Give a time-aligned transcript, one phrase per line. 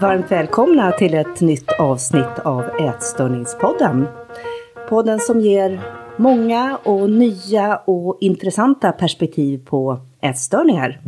[0.00, 4.08] Varmt välkomna till ett nytt avsnitt av Ätstörningspodden.
[4.88, 5.80] Podden som ger
[6.16, 11.00] många och nya och intressanta perspektiv på ätstörningar.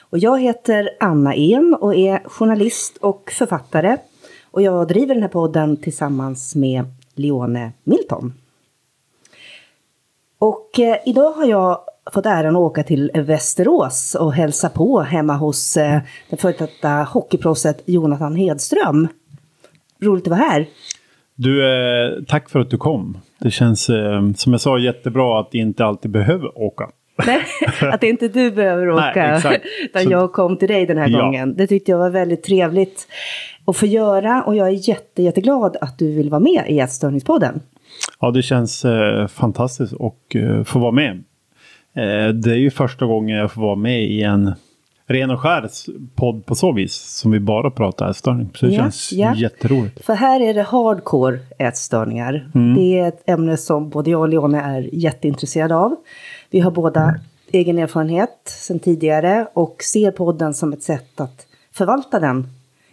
[0.00, 3.96] Och jag heter Anna En och är journalist och författare.
[4.50, 6.84] Och jag driver den här podden tillsammans med
[7.14, 8.32] Leone Milton.
[10.38, 11.80] Och eh, idag har jag
[12.12, 16.88] fått äran att åka till Västerås och hälsa på hemma hos eh, det före detta
[16.88, 19.08] hockeyproffset Jonathan Hedström.
[20.02, 20.66] Roligt att vara här.
[21.34, 23.18] Du, eh, tack för att du kom.
[23.38, 26.90] Det känns, eh, som jag sa, jättebra att inte alltid behöver åka.
[27.26, 27.42] Nej,
[27.92, 31.22] att inte du behöver åka, Nej, utan Så, jag kom till dig den här ja.
[31.22, 31.56] gången.
[31.56, 33.06] Det tyckte jag var väldigt trevligt
[33.64, 37.60] att få göra och jag är jätte, jätteglad att du vill vara med i Ätstörningspodden.
[38.20, 41.24] Ja, det känns eh, fantastiskt att eh, få vara med.
[41.94, 44.54] Eh, det är ju första gången jag får vara med i en
[45.06, 45.68] ren och skär
[46.14, 46.94] podd på så vis.
[46.94, 48.50] Som vi bara pratar ätstörning.
[48.54, 49.34] Så det ja, känns ja.
[49.34, 50.04] jätteroligt.
[50.04, 52.50] För här är det hardcore ätstörningar.
[52.54, 52.74] Mm.
[52.74, 55.96] Det är ett ämne som både jag och Leone är jätteintresserade av.
[56.50, 57.14] Vi har båda
[57.52, 62.48] egen erfarenhet sedan tidigare och ser podden som ett sätt att förvalta den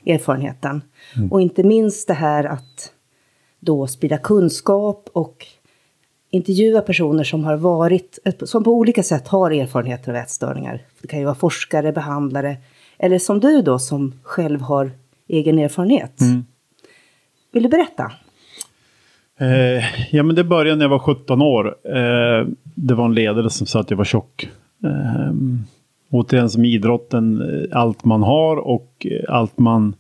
[0.06, 0.82] erfarenheten.
[1.16, 1.32] Mm.
[1.32, 2.92] Och inte minst det här att
[3.60, 5.46] då sprida kunskap och
[6.30, 10.82] intervjua personer som har varit, som på olika sätt har erfarenheter av ätstörningar.
[11.02, 12.58] Det kan ju vara forskare, behandlare
[13.00, 14.92] eller som du då som själv har
[15.28, 16.22] egen erfarenhet.
[16.22, 16.46] Mm.
[17.52, 18.12] Vill du berätta?
[19.40, 21.76] Eh, ja men det började när jag var 17 år.
[21.84, 24.50] Eh, det var en ledare som sa att jag var tjock.
[24.84, 25.34] Eh,
[26.10, 29.96] återigen som idrotten, eh, allt man har och allt man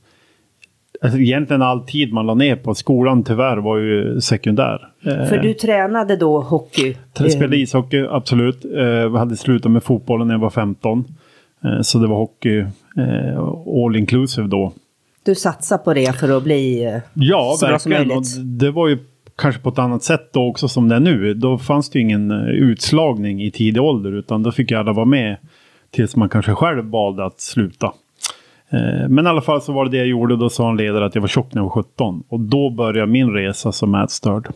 [1.01, 4.87] Alltså egentligen all tid man la ner på skolan tyvärr var ju sekundär.
[5.03, 6.95] För du tränade då hockey?
[7.19, 8.65] Jag spelade ishockey, absolut.
[8.73, 11.05] Jag hade slutat med fotbollen när jag var 15.
[11.81, 12.65] Så det var hockey
[13.85, 14.73] all inclusive då.
[15.25, 18.09] Du satsade på det för att bli ja, så bra som möjligt?
[18.09, 18.57] Ja, verkligen.
[18.57, 18.97] Det var ju
[19.37, 21.33] kanske på ett annat sätt då också som det är nu.
[21.33, 25.37] Då fanns det ju ingen utslagning i tidig ålder utan då fick alla vara med
[25.91, 27.93] tills man kanske själv valde att sluta.
[28.69, 30.35] Eh, men i alla fall så var det det jag gjorde.
[30.35, 32.23] Då sa en ledare att jag var tjock när jag var 17.
[32.29, 34.47] Och då började min resa som ätstörd.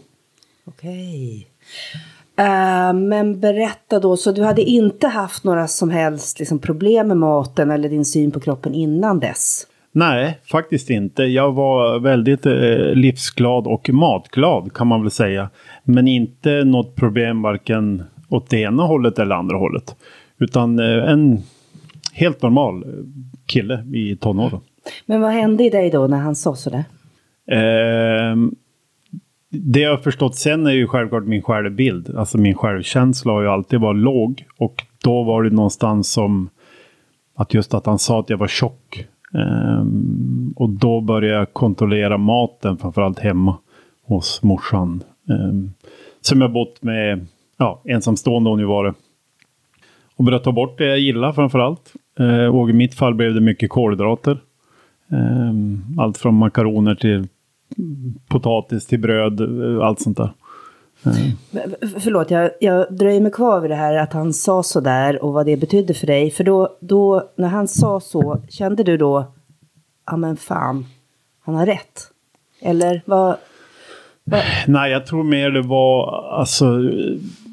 [0.65, 1.47] Okej.
[2.39, 7.17] Uh, men berätta då, så du hade inte haft några som helst liksom, problem med
[7.17, 9.67] maten eller din syn på kroppen innan dess?
[9.91, 11.23] Nej, faktiskt inte.
[11.23, 15.49] Jag var väldigt eh, livsglad och matglad kan man väl säga.
[15.83, 19.95] Men inte något problem varken åt det ena hållet eller andra hållet.
[20.39, 21.41] Utan eh, en
[22.13, 22.83] helt normal
[23.51, 24.59] kille i tonåren.
[25.05, 26.83] Men vad hände i dig då när han sa sådär?
[27.51, 28.35] Eh,
[29.49, 32.15] det jag har förstått sen är ju självklart min självbild.
[32.15, 34.45] Alltså min självkänsla har ju alltid varit låg.
[34.57, 36.49] Och då var det någonstans som
[37.35, 39.05] att just att han sa att jag var tjock.
[39.33, 39.85] Eh,
[40.55, 43.57] och då började jag kontrollera maten, framförallt hemma
[44.03, 45.03] hos morsan.
[45.29, 45.53] Eh,
[46.21, 47.25] som jag bott med,
[47.57, 48.93] ja, ensamstående hon ju var det.
[50.15, 51.93] Och började ta bort det jag gillar framförallt.
[52.19, 54.37] Eh, och i mitt fall blev det mycket kolhydrater.
[55.11, 55.53] Eh,
[56.03, 57.27] allt från makaroner till
[58.27, 60.33] potatis till bröd, eh, allt sånt där.
[61.05, 61.11] Eh.
[61.99, 65.33] Förlåt, jag, jag dröjer mig kvar vid det här att han sa så där och
[65.33, 66.31] vad det betydde för dig.
[66.31, 69.33] För då, då när han sa så, kände du då,
[70.05, 70.85] ja men fan,
[71.41, 72.07] han har rätt?
[72.61, 73.35] Eller vad?
[74.23, 74.41] vad?
[74.67, 76.65] Nej, jag tror mer det var, alltså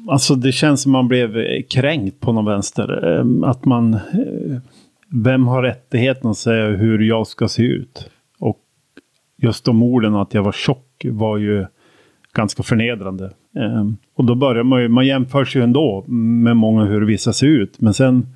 [0.09, 3.05] Alltså det känns som man blev eh, kränkt på någon vänster.
[3.05, 3.93] Ehm, att man...
[3.93, 4.59] Eh,
[5.11, 8.09] vem har rättigheten att säga hur jag ska se ut?
[8.39, 8.59] Och
[9.37, 11.65] just de orden att jag var tjock var ju
[12.33, 13.31] ganska förnedrande.
[13.55, 17.33] Ehm, och då börjar man ju, man jämför sig ju ändå med många hur vissa
[17.33, 17.81] ser ut.
[17.81, 18.27] Men sen,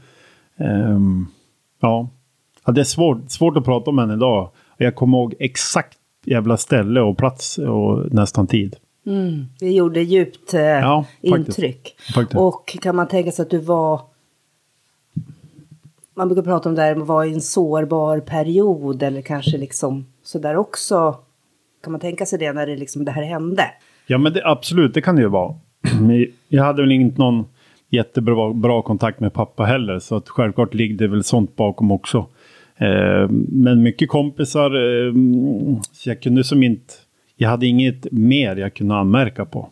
[0.58, 1.26] ehm,
[1.82, 2.10] ja,
[2.66, 4.52] det är svårt, svårt att prata om än idag.
[4.78, 8.76] Jag kommer ihåg exakt jävla ställe och plats och nästan tid.
[9.06, 11.96] Mm, det gjorde djupt eh, ja, intryck.
[12.16, 12.40] Faktiskt.
[12.40, 14.02] Och kan man tänka sig att du var...
[16.16, 19.58] Man brukar prata om det här med att vara i en sårbar period eller kanske
[19.58, 21.18] liksom sådär också.
[21.84, 23.64] Kan man tänka sig det när det, liksom, det här hände?
[24.08, 25.56] Ja men det, absolut, det kan det ju vara.
[26.48, 27.46] Jag hade väl inte någon
[27.90, 30.00] jättebra bra kontakt med pappa heller.
[30.00, 32.18] Så att självklart ligger det väl sånt bakom också.
[32.78, 34.72] Eh, men mycket kompisar.
[34.72, 35.14] Eh,
[35.92, 36.94] så jag kunde som inte
[37.36, 39.70] jag hade inget mer jag kunde anmärka på.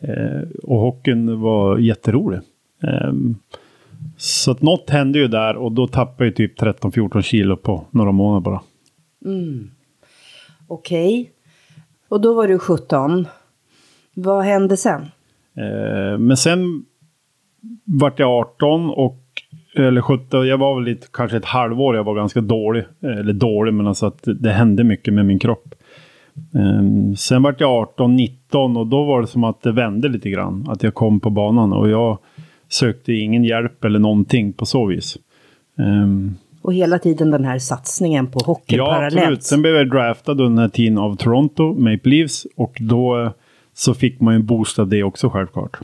[0.00, 2.40] Eh, och hockeyn var jätterolig.
[2.82, 3.12] Eh,
[4.16, 8.12] så att något hände ju där och då tappade jag typ 13-14 kilo på några
[8.12, 8.60] månader bara.
[9.24, 9.70] Mm.
[10.66, 11.20] Okej.
[11.20, 11.32] Okay.
[12.08, 13.26] Och då var du 17.
[14.14, 15.00] Vad hände sen?
[15.56, 16.84] Eh, men sen
[17.84, 19.22] vart jag 18 och
[19.74, 22.84] eller 17, jag var väl lite, kanske ett halvår jag var ganska dålig.
[23.02, 25.74] Eller dålig, men alltså att det hände mycket med min kropp.
[26.52, 30.30] Um, sen vart jag 18, 19 och då var det som att det vände lite
[30.30, 30.66] grann.
[30.68, 32.18] Att jag kom på banan och jag
[32.68, 35.16] sökte ingen hjälp eller någonting på så vis.
[35.76, 39.16] Um, och hela tiden den här satsningen på hockey ja, parallellt.
[39.16, 39.42] Absolut.
[39.42, 42.46] Sen blev jag draftad under den här tiden av Toronto, Maple Leafs.
[42.56, 43.30] Och då eh,
[43.74, 45.78] så fick man ju en boost av det också självklart.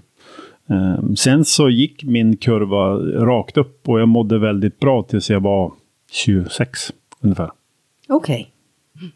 [0.66, 2.94] Um, sen så gick min kurva
[3.26, 5.72] rakt upp och jag mådde väldigt bra tills jag var
[6.12, 7.50] 26 ungefär.
[8.08, 8.52] Okej.
[8.98, 9.10] Okay.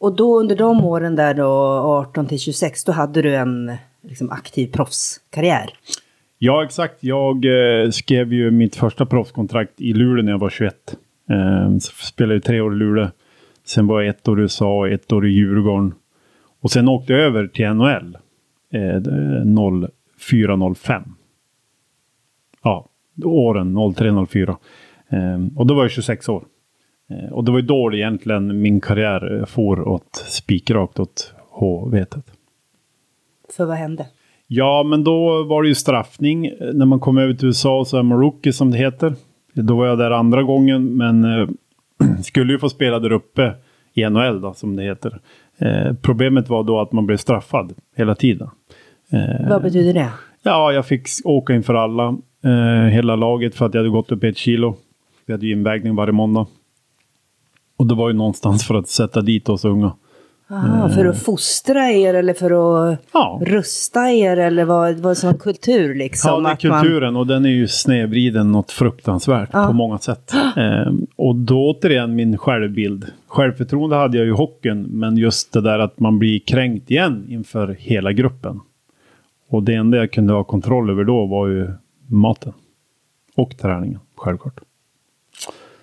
[0.00, 4.30] Och då under de åren där då, 18 till 26, då hade du en liksom,
[4.30, 5.70] aktiv proffskarriär?
[6.38, 7.04] Ja, exakt.
[7.04, 10.96] Jag eh, skrev ju mitt första proffskontrakt i Luleå när jag var 21.
[11.30, 13.08] Eh, spelade ju tre år i Luleå.
[13.66, 15.94] Sen var jag ett år i USA och ett år i Djurgården.
[16.60, 18.16] Och sen åkte jag över till NHL.
[18.72, 19.00] Eh,
[20.18, 21.02] 04-05.
[22.62, 22.88] Ja,
[23.24, 24.56] åren 03-04.
[25.08, 26.44] Eh, och då var jag 26 år.
[27.10, 32.24] Eh, och det var ju då egentligen min karriär for åt spikrakt åt HV-tet.
[33.56, 34.06] För vad hände?
[34.46, 36.52] Ja, men då var det ju straffning.
[36.72, 39.14] När man kom över till USA så är man rookie som det heter.
[39.54, 41.48] Då var jag där andra gången, men eh,
[42.22, 43.54] skulle ju få spela där uppe
[43.94, 45.20] i NHL då, som det heter.
[45.58, 48.48] Eh, problemet var då att man blev straffad hela tiden.
[49.12, 50.08] Eh, Vad betyder det?
[50.42, 54.24] Ja, jag fick åka inför alla, eh, hela laget, för att jag hade gått upp
[54.24, 54.76] ett kilo.
[55.26, 56.46] Vi hade ju invägning varje måndag.
[57.80, 59.92] Och det var ju någonstans för att sätta dit oss unga.
[60.50, 63.40] Aha, för att fostra er eller för att ja.
[63.42, 66.30] rusta er eller vad, vad som kultur liksom?
[66.30, 67.20] Ja, det är kulturen man...
[67.20, 69.66] och den är ju snedvriden något fruktansvärt ja.
[69.66, 70.32] på många sätt.
[70.56, 73.06] Ehm, och då återigen min självbild.
[73.26, 77.26] Självförtroende hade jag ju i hockeyn, men just det där att man blir kränkt igen
[77.28, 78.60] inför hela gruppen.
[79.48, 81.70] Och det enda jag kunde ha kontroll över då var ju
[82.06, 82.52] maten.
[83.36, 84.60] Och träningen, självklart.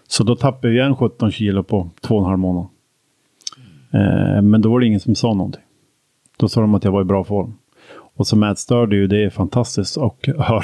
[0.07, 2.68] Så då tappade jag igen 17 kilo på två och en halv månad.
[3.92, 5.62] Eh, men då var det ingen som sa någonting.
[6.38, 7.57] Då sa de att jag var i bra form.
[8.15, 10.63] Och som ätstörd är ju det fantastiskt att höra.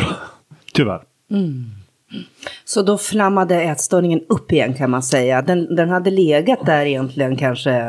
[0.74, 1.02] Tyvärr.
[1.32, 1.66] Mm.
[2.66, 5.42] Så då flammade ätstörningen upp igen kan man säga.
[5.42, 7.84] Den, den hade legat där egentligen kanske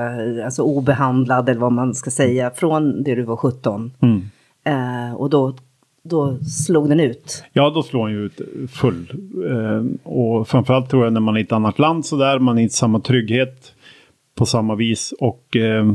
[0.44, 3.92] alltså obehandlad eller vad man ska säga från det du var 17.
[4.00, 4.30] Mm.
[4.64, 5.56] Eh, och då,
[6.04, 7.44] då slog den ut?
[7.52, 8.40] Ja, då slår den ju ut
[8.70, 9.10] full.
[9.50, 12.62] Eh, och framförallt tror jag när man är i ett annat land sådär, man är
[12.62, 13.74] inte samma trygghet
[14.34, 15.14] på samma vis.
[15.20, 15.92] Och eh,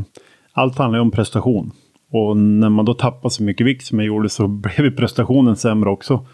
[0.52, 1.72] allt handlar ju om prestation.
[2.12, 5.56] Och när man då tappar så mycket vikt som jag gjorde så blev ju prestationen
[5.56, 6.26] sämre också.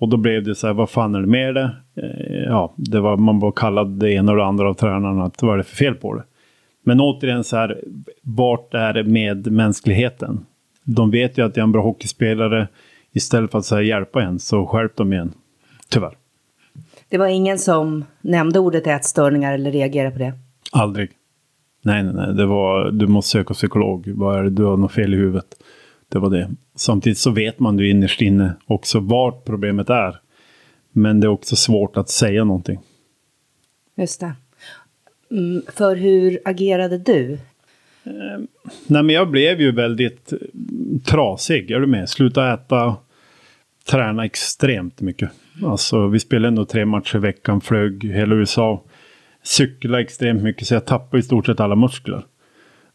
[0.00, 1.70] Och då blev det så här, vad fan är det med det?
[1.96, 5.42] Eh, ja, det var, man var kallad det ena och det andra av tränarna, att
[5.42, 6.22] vad är det för fel på det?
[6.84, 7.80] Men återigen så här,
[8.22, 10.46] vart är det med mänskligheten?
[10.84, 12.68] De vet ju att jag är en bra hockeyspelare.
[13.16, 15.32] Istället för att så hjälpa en så skärp dem igen.
[15.88, 16.16] Tyvärr.
[17.08, 20.32] Det var ingen som nämnde ordet ätstörningar eller reagerade på det?
[20.72, 21.10] Aldrig.
[21.82, 22.34] Nej, nej, nej.
[22.34, 24.08] Det var, du måste söka psykolog.
[24.08, 24.50] Vad är det?
[24.50, 25.46] Du har något fel i huvudet.
[26.08, 26.50] Det var det.
[26.74, 30.20] Samtidigt så vet man ju innerst inne också vart problemet är.
[30.92, 32.78] Men det är också svårt att säga någonting.
[33.96, 34.32] Just det.
[35.30, 37.32] Mm, för hur agerade du?
[38.04, 38.38] Eh,
[38.86, 40.38] nej, men jag blev ju väldigt eh,
[41.04, 41.70] trasig.
[41.70, 42.08] Är du med?
[42.08, 42.96] Sluta äta.
[43.90, 45.30] Träna extremt mycket.
[45.64, 47.60] Alltså, vi spelade ändå tre matcher i veckan.
[47.60, 48.82] Flög hela USA
[49.42, 52.24] cykla extremt mycket så jag tappar i stort sett alla muskler.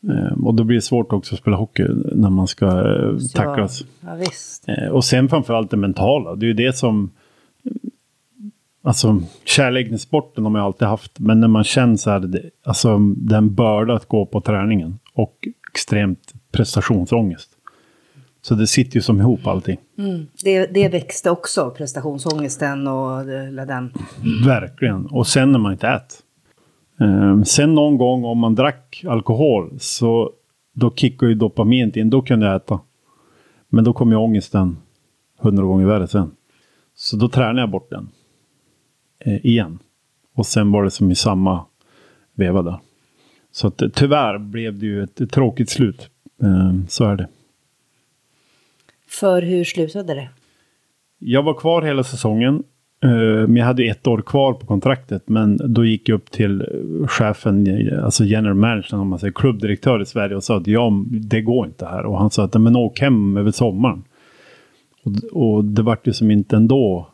[0.10, 3.84] Eh, och då blir det svårt också att spela hockey när man ska eh, tacklas.
[4.02, 4.70] Ja, visst.
[4.70, 6.36] Eh, och sen framförallt det mentala.
[6.36, 7.12] Det är ju det som...
[8.84, 11.20] Alltså kärleken i sporten har man alltid haft.
[11.20, 15.00] Men när man känner så här, det, alltså den börda att gå på träningen.
[15.14, 17.51] Och extremt prestationsångest.
[18.42, 19.78] Så det sitter ju som ihop allting.
[19.98, 20.28] Mm.
[20.44, 23.26] Det, det växte också, prestationsångesten och
[23.68, 23.94] den.
[24.46, 25.06] Verkligen.
[25.06, 26.18] Och sen när man inte äter.
[26.98, 30.32] Um, sen någon gång om man drack alkohol så
[30.74, 32.10] då kickar ju dopaminet in.
[32.10, 32.80] Då kunde jag äta.
[33.70, 34.78] Men då kom ju ångesten
[35.40, 36.32] hundra gånger värre sen.
[36.96, 38.10] Så då tränade jag bort den.
[39.20, 39.80] Eh, igen.
[40.36, 41.66] Och sen var det som i samma
[42.36, 42.80] veva där.
[43.52, 46.10] Så att, tyvärr blev det ju ett, ett tråkigt slut.
[46.42, 47.28] Eh, så är det.
[49.12, 50.30] För hur slutade det?
[51.20, 52.64] Jag var kvar hela säsongen.
[53.04, 53.10] Eh,
[53.48, 55.24] men jag hade ett år kvar på kontraktet.
[55.30, 56.66] Men då gick jag upp till
[57.08, 61.42] chefen, alltså general manager, om man säger klubbdirektör i Sverige och sa att ja, det
[61.42, 62.06] går inte här.
[62.06, 64.04] Och han sa att men åk hem över sommaren.
[65.04, 67.08] Och, och det vart ju som inte ändå.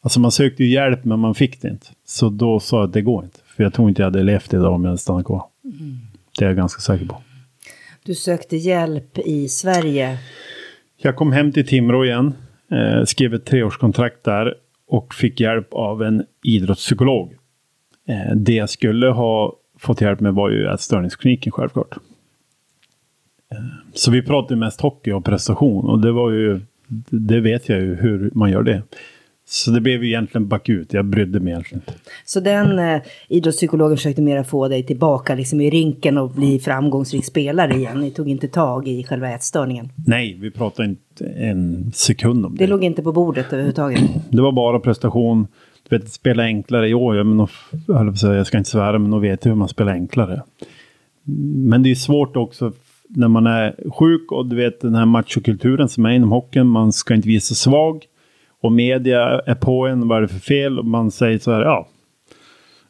[0.00, 1.86] Alltså man sökte ju hjälp men man fick det inte.
[2.06, 3.38] Så då sa jag att det går inte.
[3.56, 5.44] För jag tror inte jag hade levt idag om jag hade stannat kvar.
[5.64, 5.96] Mm.
[6.38, 7.22] Det är jag ganska säker på.
[8.04, 10.18] Du sökte hjälp i Sverige?
[11.00, 12.34] Jag kom hem till Timrå igen.
[12.70, 14.54] Eh, skrev ett treårskontrakt där.
[14.90, 17.34] och fick hjälp av en idrottspsykolog.
[18.08, 21.96] Eh, det jag skulle ha fått hjälp med var ju ätstörningskliniken självklart.
[23.52, 23.58] Eh,
[23.94, 26.60] så vi pratade mest hockey och prestation och det var ju,
[27.10, 28.82] det vet jag ju hur man gör det.
[29.50, 32.00] Så det blev ju egentligen bakut, jag brydde mig egentligen inte.
[32.24, 37.24] Så den eh, idrottspsykologen försökte mera få dig tillbaka liksom i rinken och bli framgångsrik
[37.24, 38.00] spelare igen?
[38.00, 39.88] Ni tog inte tag i själva ätstörningen?
[40.06, 42.64] Nej, vi pratade inte en sekund om det.
[42.64, 44.00] Det låg inte på bordet överhuvudtaget?
[44.30, 45.46] Det var bara prestation.
[45.88, 47.16] Du vet, spela enklare år.
[47.16, 47.46] Jag, men,
[48.22, 50.42] jag ska inte svära, men då vet jag hur man spelar enklare.
[51.54, 52.72] Men det är svårt också
[53.08, 56.66] när man är sjuk och du vet den här machokulturen som är inom hockeyn.
[56.66, 58.04] Man ska inte visa svag.
[58.60, 60.78] Och media är på en, vad är det för fel?
[60.78, 61.88] Och man säger så här, ja.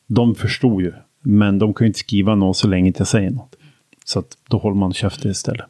[0.06, 0.92] De förstod ju.
[1.22, 3.56] Men de kan ju inte skriva något så länge inte jag säger något.
[4.04, 5.66] Så att då håller man käften istället.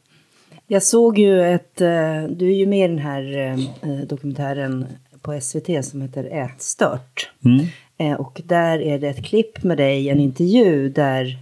[0.66, 4.86] Jag såg ju ett, eh, du är ju med i den här eh, dokumentären
[5.22, 7.30] på SVT som heter Ätstört.
[7.44, 7.66] Mm.
[7.98, 11.38] Eh, och där är det ett klipp med dig, en intervju där,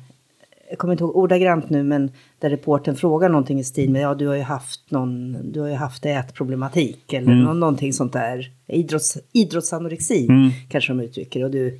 [0.71, 4.15] jag kommer inte ihåg ordagrant nu, men där reporten frågar någonting i stil med, ja
[4.15, 7.61] du har ju haft någon, du har ju haft ätproblematik eller mm.
[7.61, 8.51] någonting sånt där.
[8.67, 10.51] Idrotts, idrottsanorexi mm.
[10.69, 11.45] kanske de uttrycker.
[11.45, 11.79] Och du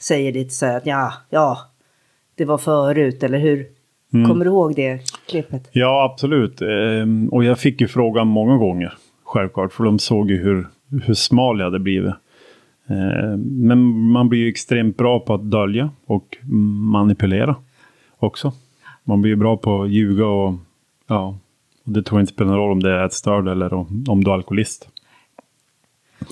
[0.00, 1.58] säger lite så här att ja, ja,
[2.34, 3.66] det var förut, eller hur?
[4.12, 4.28] Mm.
[4.28, 5.68] Kommer du ihåg det klippet?
[5.72, 6.62] Ja, absolut.
[6.62, 9.72] Ehm, och jag fick ju frågan många gånger, självklart.
[9.72, 10.68] För de såg ju hur,
[11.04, 12.14] hur smal jag hade blivit.
[12.86, 16.36] Ehm, men man blir ju extremt bra på att dölja och
[16.92, 17.56] manipulera
[18.16, 18.52] också.
[19.04, 20.54] Man blir ju bra på att ljuga och
[21.06, 21.38] ja,
[21.84, 24.30] det tror jag inte spelar någon roll om det är ätstörd eller om, om du
[24.30, 24.88] är alkoholist.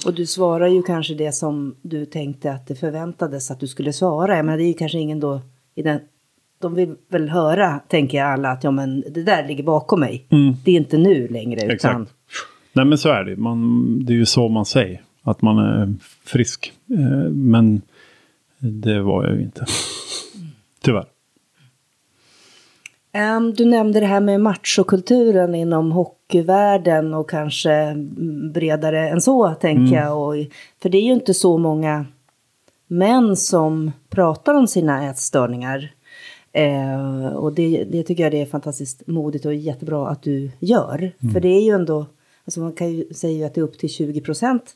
[0.06, 3.92] Och du svarar ju kanske det som du tänkte att det förväntades att du skulle
[3.92, 4.42] svara.
[4.42, 5.40] Men det är ju kanske ingen då
[5.74, 6.00] i den
[6.62, 10.26] de vill väl höra, tänker jag alla, att ja men det där ligger bakom mig.
[10.30, 10.54] Mm.
[10.64, 11.60] Det är inte nu längre.
[11.60, 11.70] Utan...
[11.70, 12.14] Exakt.
[12.72, 13.36] Nej men så är det.
[13.36, 15.00] Man, det är ju så man säger.
[15.22, 16.72] Att man är frisk.
[16.90, 17.82] Eh, men
[18.58, 19.66] det var jag ju inte.
[20.80, 21.06] Tyvärr.
[23.56, 27.94] Du nämnde det här med machokulturen inom hockeyvärlden och kanske
[28.54, 29.94] bredare än så, tänker mm.
[29.94, 30.28] jag.
[30.28, 30.34] Och,
[30.82, 32.06] för det är ju inte så många
[32.86, 35.92] män som pratar om sina ätstörningar.
[36.52, 40.98] Eh, och det, det, tycker jag det är fantastiskt modigt och jättebra att du gör.
[40.98, 41.32] Mm.
[41.32, 42.06] För det är ju ändå,
[42.44, 44.74] alltså man kan ju säga att det är upp till 20 procent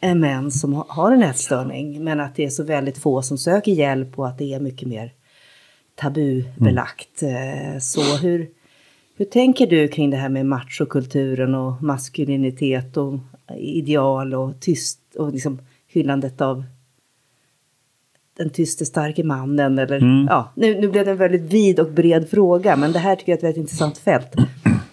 [0.00, 2.04] män som har en ätstörning.
[2.04, 4.88] Men att det är så väldigt få som söker hjälp och att det är mycket
[4.88, 5.12] mer
[5.94, 7.22] tabubelagt.
[7.22, 7.80] Mm.
[7.80, 8.48] Så hur,
[9.16, 13.18] hur tänker du kring det här med machokulturen och maskulinitet och
[13.58, 16.64] ideal och tyst och liksom hyllandet av
[18.36, 20.26] den tyste starke mannen eller mm.
[20.30, 23.32] ja, nu, nu blev det en väldigt vid och bred fråga men det här tycker
[23.32, 24.34] jag är ett väldigt intressant fält.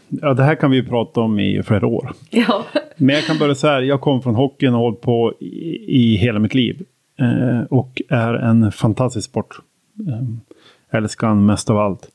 [0.09, 2.11] Ja, det här kan vi prata om i flera år.
[2.29, 2.65] Ja.
[2.97, 6.15] Men jag kan börja så här, jag kom från hockeyn och hållit på i, i
[6.15, 6.85] hela mitt liv.
[7.19, 9.59] Eh, och är en fantastisk sport.
[10.07, 12.07] Eh, älskar den mest av allt.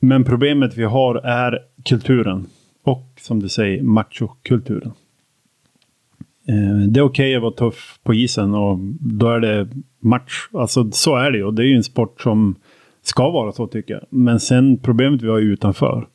[0.00, 2.46] Men problemet vi har är kulturen.
[2.84, 4.92] Och som du säger, machokulturen.
[6.48, 10.48] Eh, det är okej okay att vara tuff på isen och då är det match.
[10.52, 11.44] Alltså så är det ju.
[11.44, 12.54] Och det är ju en sport som
[13.02, 14.02] ska vara så tycker jag.
[14.10, 16.06] Men sen problemet vi har utanför.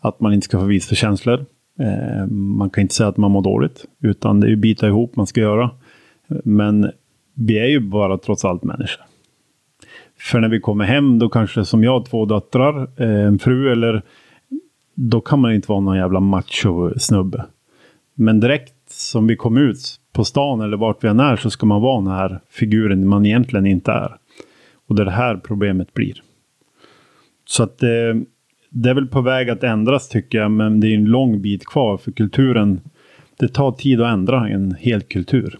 [0.00, 1.46] Att man inte ska få visa känslor.
[1.80, 3.84] Eh, man kan inte säga att man mår dåligt.
[4.02, 5.70] Utan det är ju bita ihop man ska göra.
[6.44, 6.90] Men
[7.34, 9.04] vi är ju bara trots allt människor.
[10.18, 14.02] För när vi kommer hem då kanske som jag två döttrar, eh, en fru eller
[14.94, 17.46] då kan man inte vara någon jävla macho snubbe.
[18.14, 19.78] Men direkt som vi kom ut
[20.12, 23.26] på stan eller vart vi än är så ska man vara den här figuren man
[23.26, 24.16] egentligen inte är.
[24.88, 26.22] Och det är det här problemet blir.
[27.48, 27.88] Så att eh,
[28.70, 31.66] det är väl på väg att ändras tycker jag, men det är en lång bit
[31.66, 32.80] kvar för kulturen.
[33.36, 35.58] Det tar tid att ändra en hel kultur.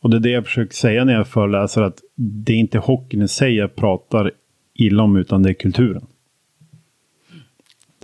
[0.00, 3.22] Och det är det jag försöker säga när jag föreläser att det är inte hockeyn
[3.22, 4.30] i sig jag pratar
[4.74, 6.06] illa om utan det är kulturen.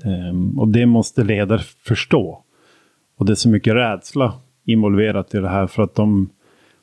[0.05, 2.43] Ehm, och det måste ledare förstå.
[3.17, 6.29] Och det är så mycket rädsla involverat i det här för att de,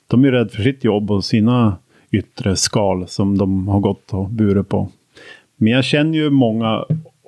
[0.07, 1.77] de är rädda för sitt jobb och sina
[2.11, 4.89] yttre skal som de har gått och burit på.
[5.55, 6.85] Men jag känner ju många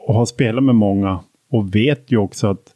[0.08, 2.76] och har spelat med många och vet ju också att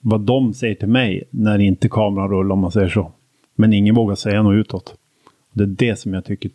[0.00, 3.12] vad de säger till mig när inte kameran rullar om man säger så.
[3.54, 4.94] Men ingen vågar säga något utåt.
[5.52, 6.52] Det är det som jag tycker är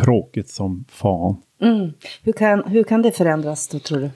[0.00, 1.36] tråkigt som fan.
[1.62, 1.92] Mm.
[2.22, 4.10] Hur, kan, hur kan det förändras då tror du?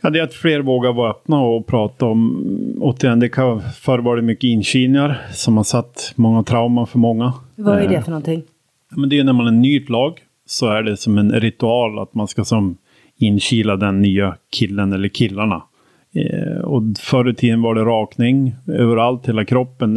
[0.00, 3.98] Ja, det är att fler vågar vara öppna och prata om, återigen, det kan förr
[3.98, 7.32] var det mycket inkilningar som har satt många trauman för många.
[7.56, 8.42] Vad är det för någonting?
[8.96, 12.14] Men det är när man är nytt lag så är det som en ritual att
[12.14, 12.76] man ska som
[13.18, 15.62] inkila den nya killen eller killarna
[16.14, 19.92] Eh, och förr i tiden var det rakning överallt, hela kroppen.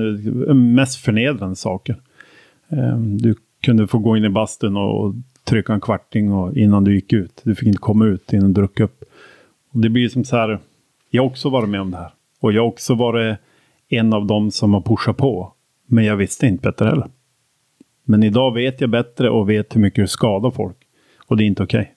[0.76, 2.02] Mest förnedrande saker.
[2.70, 6.84] Eh, du kunde få gå in i bastun och, och trycka en kvarting och, innan
[6.84, 7.42] du gick ut.
[7.44, 9.04] Du fick inte komma ut innan du druckit upp.
[9.72, 10.60] Och det blir som så här,
[11.10, 12.12] jag har också varit med om det här.
[12.40, 13.38] Och jag har också varit
[13.90, 15.54] en av dem som har pushat på.
[15.88, 17.08] Men jag visste inte bättre heller.
[18.04, 20.78] Men idag vet jag bättre och vet hur mycket det skadar folk.
[21.28, 21.82] Och det är inte okej.
[21.82, 21.94] Okay.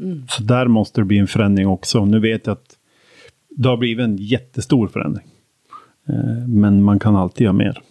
[0.00, 0.26] Mm.
[0.28, 2.04] Så där måste det bli en förändring också.
[2.04, 2.76] Nu vet jag att
[3.50, 5.26] det har blivit en jättestor förändring.
[6.08, 7.82] Eh, men man kan alltid göra mer.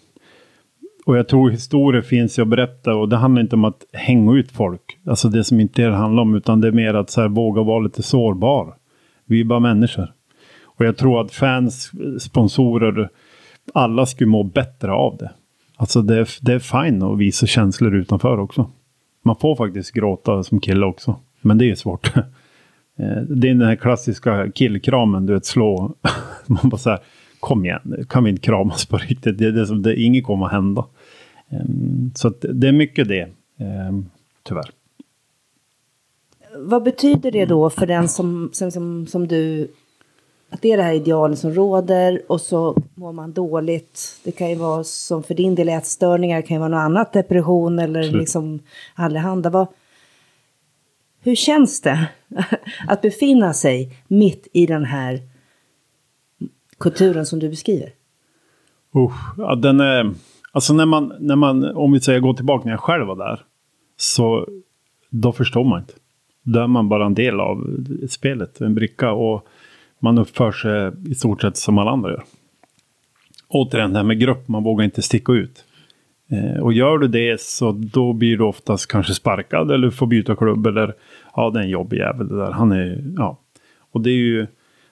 [1.05, 4.33] Och jag tror historier finns ju att berätta och det handlar inte om att hänga
[4.33, 4.99] ut folk.
[5.05, 7.63] Alltså det som inte det handlar om utan det är mer att så här, våga
[7.63, 8.75] vara lite sårbar.
[9.25, 10.13] Vi är bara människor.
[10.63, 13.09] Och jag tror att fans, sponsorer,
[13.73, 15.31] alla skulle må bättre av det.
[15.75, 18.71] Alltså det är, det är fine att visa känslor utanför också.
[19.23, 21.19] Man får faktiskt gråta som kille också.
[21.47, 22.11] Men det är svårt.
[22.99, 25.93] Eh, det är den här klassiska killkramen, du vet slå.
[26.45, 26.99] Man bara så här,
[27.39, 29.37] kom igen, kan vi inte kramas på riktigt?
[29.37, 30.85] Det, är det, det, inget kommer att hända.
[31.49, 34.05] Ehm, så att det är mycket det, ehm,
[34.43, 34.69] tyvärr.
[36.57, 39.67] Vad betyder det då för den som, som, som, som du
[40.49, 44.19] att det är det här idealet som råder och så mår man dåligt.
[44.23, 47.13] Det kan ju vara som för din del ätstörningar, det kan ju vara något annat,
[47.13, 48.21] depression eller Absolut.
[48.21, 48.59] liksom
[48.95, 49.49] allehanda.
[49.49, 49.67] Vad,
[51.27, 52.09] hur känns det
[52.87, 55.19] att befinna sig mitt i den här
[56.79, 57.89] kulturen som du beskriver?
[58.95, 60.13] Uh, ja, den är,
[60.51, 63.41] alltså när man, när man, om vi säger gå tillbaka när jag själv var där,
[63.97, 64.47] så
[65.09, 65.93] då förstår man inte.
[66.43, 69.11] Då är man bara en del av spelet, en bricka.
[69.11, 69.47] Och
[69.99, 72.23] man uppför sig i stort sett som alla andra gör.
[73.47, 75.65] Återigen det här med grupp, man vågar inte sticka ut.
[76.31, 80.35] Eh, och gör du det så då blir du oftast kanske sparkad eller får byta
[80.35, 80.93] klubb eller
[81.35, 82.51] ja det är en jobbig jävel det där.
[82.51, 83.39] Han är, ja.
[83.91, 84.47] Och det är ju,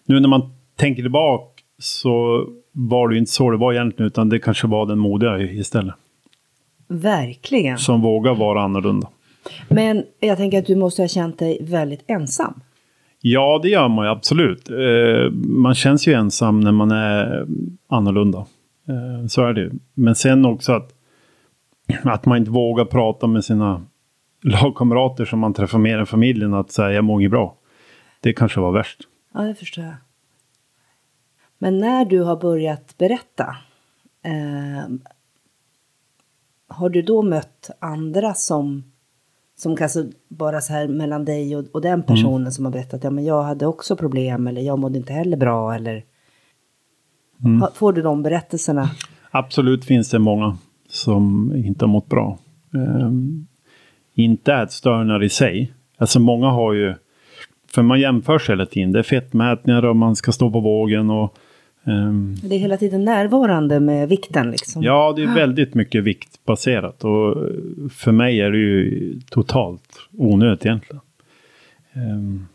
[0.06, 0.42] nu när man
[0.76, 4.86] tänker tillbaka så var det ju inte så det var egentligen utan det kanske var
[4.86, 5.96] den modiga istället.
[6.88, 7.78] Verkligen.
[7.78, 9.08] Som vågar vara annorlunda.
[9.70, 12.54] Men jag tänker att du måste ha känt dig väldigt ensam.
[13.22, 14.70] Ja, det gör man ju absolut.
[14.70, 17.46] Eh, man känns ju ensam när man är
[17.88, 18.46] annorlunda.
[18.88, 19.72] Eh, så är det ju.
[19.94, 20.90] Men sen också att,
[22.04, 23.86] att man inte vågar prata med sina
[24.42, 27.56] lagkamrater som man träffar mer än familjen att säga jag mår inget bra.
[28.20, 29.02] Det kanske var värst.
[29.34, 29.96] Ja, det förstår jag.
[31.58, 33.56] Men när du har börjat berätta,
[34.24, 34.92] eh,
[36.68, 38.84] har du då mött andra som
[39.58, 42.52] som kanske bara så här mellan dig och, och den personen mm.
[42.52, 45.76] som har berättat ja men jag hade också problem eller jag mådde inte heller bra
[45.76, 46.04] eller
[47.46, 47.68] mm.
[47.74, 48.90] får du de berättelserna?
[49.32, 50.58] Absolut finns det många
[50.96, 52.40] som inte har mått bra.
[52.72, 53.48] Um,
[54.14, 55.74] inte ätstörningar i sig.
[55.98, 56.94] Alltså många har ju,
[57.72, 58.92] för man jämför sig hela tiden.
[58.92, 61.38] Det är fettmätningar och man ska stå på vågen och
[61.88, 64.84] Um, det är hela tiden närvarande med vikten liksom.
[64.84, 67.38] Ja, det är väldigt mycket viktbaserat och
[67.92, 71.02] för mig är det ju totalt onödigt egentligen.
[71.94, 72.48] Um,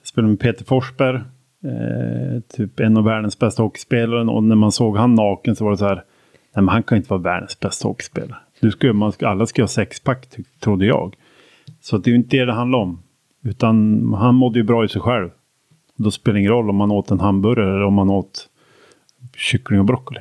[0.00, 1.16] jag spelade med Peter Forsberg,
[1.64, 5.70] eh, typ en av världens bästa hockeyspelare och när man såg han naken så var
[5.70, 6.04] det så här,
[6.56, 8.38] nej men han kan inte vara världens bästa hockeyspelare.
[8.60, 10.28] Nu ska, man alla ska ha sexpack
[10.60, 11.16] trodde jag.
[11.80, 13.02] Så det är ju inte det det handlar om.
[13.42, 15.30] Utan han mådde ju bra i sig själv.
[15.96, 18.48] Då spelar det ingen roll om man åt en hamburgare eller om man åt
[19.36, 20.20] kyckling och broccoli.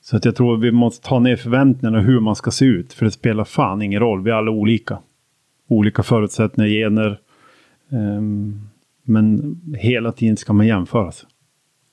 [0.00, 2.92] Så att jag tror vi måste ta ner förväntningarna hur man ska se ut.
[2.92, 4.22] För det spelar fan ingen roll.
[4.22, 4.98] Vi är alla olika.
[5.68, 7.18] Olika förutsättningar, gener.
[7.88, 8.68] Um,
[9.02, 11.28] men hela tiden ska man jämföra sig.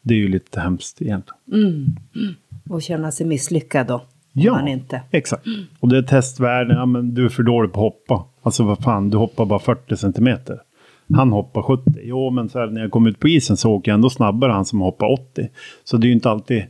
[0.01, 1.39] Det är ju lite hemskt egentligen.
[1.51, 1.85] Mm.
[2.15, 2.35] Mm.
[2.69, 4.01] Och känna sig misslyckad då.
[4.33, 5.01] Ja, man inte.
[5.11, 5.45] exakt.
[5.79, 6.77] Och det är testvärden.
[6.77, 8.25] Ja, men du är för dålig på att hoppa.
[8.41, 10.61] Alltså vad fan, du hoppar bara 40 centimeter.
[11.13, 11.83] Han hoppar 70.
[12.03, 14.51] Jo, men så här, när jag kommer ut på isen så åker jag ändå snabbare
[14.51, 15.49] han som hoppar 80.
[15.83, 16.63] Så det är ju inte alltid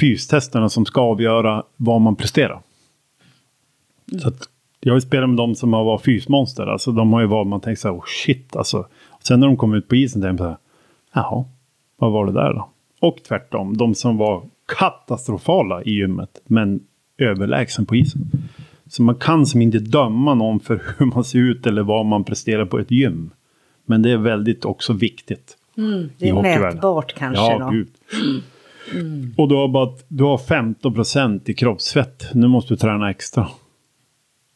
[0.00, 2.60] fystesterna som ska avgöra vad man presterar.
[4.10, 4.20] Mm.
[4.20, 4.48] Så att,
[4.80, 6.66] jag har ju spelat med de som har varit fysmonster.
[6.66, 8.78] Alltså de har ju varit, man tänker så här, oh shit alltså.
[9.08, 10.58] Och sen när de kommer ut på isen tänker man så här,
[11.12, 11.44] jaha,
[11.96, 12.70] vad var det där då?
[13.00, 16.80] Och tvärtom, de som var katastrofala i gymmet, men
[17.18, 18.20] överlägsen på isen.
[18.86, 22.24] Så man kan som inte döma någon för hur man ser ut eller vad man
[22.24, 23.30] presterar på ett gym.
[23.86, 25.56] Men det är väldigt också viktigt.
[25.76, 27.42] Mm, det är mätbart kanske.
[27.42, 27.70] Ja, då.
[27.70, 27.88] Gud.
[28.94, 29.34] Mm.
[29.36, 32.24] Och du har, bara, du har 15 procent i kroppsfett.
[32.34, 33.48] Nu måste du träna extra.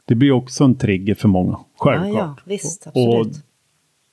[0.05, 1.59] Det blir också en trigger för många.
[1.79, 2.14] Självklart.
[2.14, 3.27] Ja, ja visst, absolut.
[3.27, 3.42] Och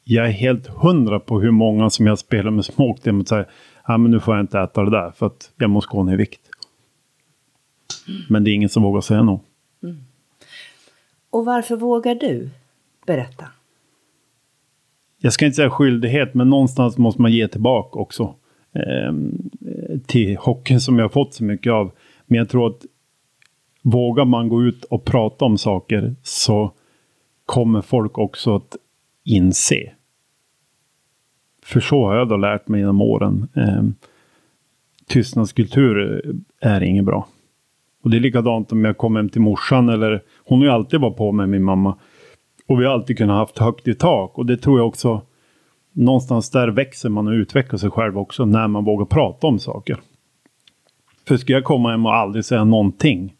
[0.03, 3.45] jag är helt hundra på hur många som jag spelar med som åkte säger
[3.89, 6.13] ja, men nu får jag inte äta det där för att jag måste gå ner
[6.13, 6.41] i vikt.
[8.07, 8.21] Mm.
[8.29, 9.41] Men det är ingen som vågar säga något.
[11.29, 12.49] Och varför vågar du
[13.05, 13.45] berätta?
[15.19, 18.35] jag ska inte säga skyldighet, men någonstans måste man ge tillbaka också.
[18.73, 19.13] Eh,
[20.05, 21.91] till hockeyn som jag har fått så mycket av.
[22.25, 22.85] Men jag tror att
[23.81, 26.73] vågar man gå ut och prata om saker så
[27.45, 28.75] kommer folk också att
[29.25, 29.91] inse.
[31.69, 33.47] För så har jag då lärt mig genom åren.
[33.55, 33.83] Eh,
[35.07, 36.21] tystnadskultur
[36.61, 37.27] är inget bra.
[38.03, 40.99] Och det är likadant om jag kommer hem till morsan eller hon har ju alltid
[40.99, 41.97] varit på med min mamma.
[42.67, 45.21] Och vi har alltid kunnat haft högt i tak och det tror jag också
[45.93, 49.97] någonstans där växer man och utvecklar sig själv också när man vågar prata om saker.
[51.27, 53.33] För ska jag komma hem och aldrig säga någonting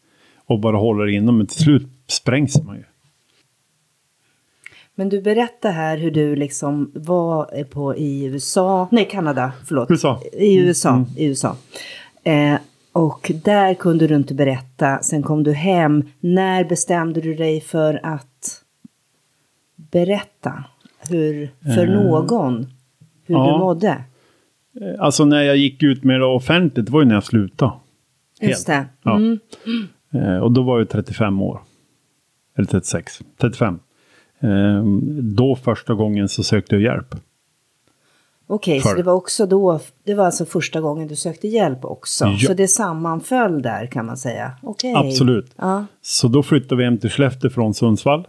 [0.46, 1.46] och bara hålla det inom, mig.
[1.46, 2.84] till slut sprängs man ju.
[5.00, 9.90] Men du berättar här hur du liksom var på i USA, nej Kanada, förlåt.
[9.90, 10.20] USA.
[10.32, 11.06] I USA, mm.
[11.16, 11.56] i USA.
[12.24, 12.54] Eh,
[12.92, 16.04] och där kunde du inte berätta, sen kom du hem.
[16.20, 18.62] När bestämde du dig för att
[19.76, 20.64] berätta
[21.08, 21.94] hur, för eh.
[21.94, 22.66] någon
[23.26, 23.52] hur ja.
[23.52, 24.04] du mådde?
[24.80, 27.72] Eh, alltså när jag gick ut med det offentligt, det var ju när jag slutade.
[28.40, 28.50] Helt.
[28.50, 28.86] Just det.
[29.04, 29.38] Mm.
[30.10, 30.42] Ja.
[30.42, 31.60] Och då var jag 35 år.
[32.56, 33.78] Eller 36, 35.
[35.22, 37.14] Då första gången så sökte jag hjälp.
[38.52, 41.84] Okej, okay, så det var också då, det var alltså första gången du sökte hjälp
[41.84, 42.24] också.
[42.24, 42.38] Ja.
[42.38, 44.52] Så det sammanföll där kan man säga.
[44.62, 44.94] Okay.
[44.94, 45.54] Absolut.
[45.56, 45.86] Ja.
[46.02, 48.26] Så då flyttade vi hem till Skellefteå från Sundsvall.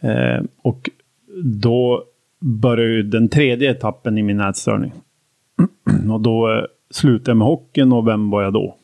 [0.00, 0.90] Eh, och
[1.44, 2.04] då
[2.40, 4.92] började den tredje etappen i min ätstörning.
[6.12, 8.76] och då eh, slutade jag med hockeyn och vem var jag då?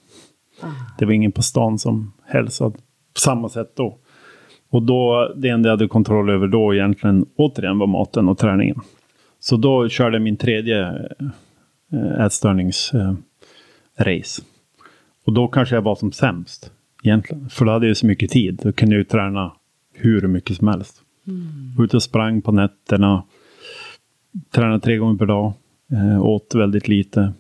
[0.63, 0.67] Ah.
[0.99, 2.71] Det var ingen på stan som hälsade
[3.15, 3.99] på samma sätt då.
[4.71, 8.81] Och då, det enda jag hade kontroll över då egentligen återigen var maten och träningen.
[9.39, 11.09] Så då körde jag min tredje
[11.93, 14.43] äh, ätstörningsrace.
[15.27, 17.49] Och då kanske jag var som sämst egentligen.
[17.49, 18.61] För då hade jag så mycket tid.
[18.63, 19.53] Då kunde jag ju träna
[19.95, 21.03] hur mycket som helst.
[21.27, 21.85] Mm.
[21.85, 23.23] Ute och sprang på nätterna.
[24.55, 25.53] Tränade tre gånger per dag.
[25.93, 27.33] Äh, åt väldigt lite.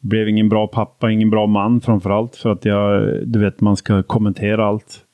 [0.00, 2.36] Blev ingen bra pappa, ingen bra man framförallt.
[2.36, 5.04] För att jag, du vet, man ska kommentera allt.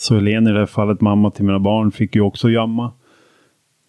[0.00, 2.92] Så Helene i det här fallet, mamma till mina barn, fick ju också jamma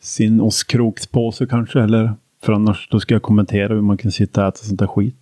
[0.02, 1.82] sin ostkrokspåse kanske.
[1.82, 4.88] Eller, för annars då ska jag kommentera hur man kan sitta och äta sånt där
[4.88, 5.16] skit.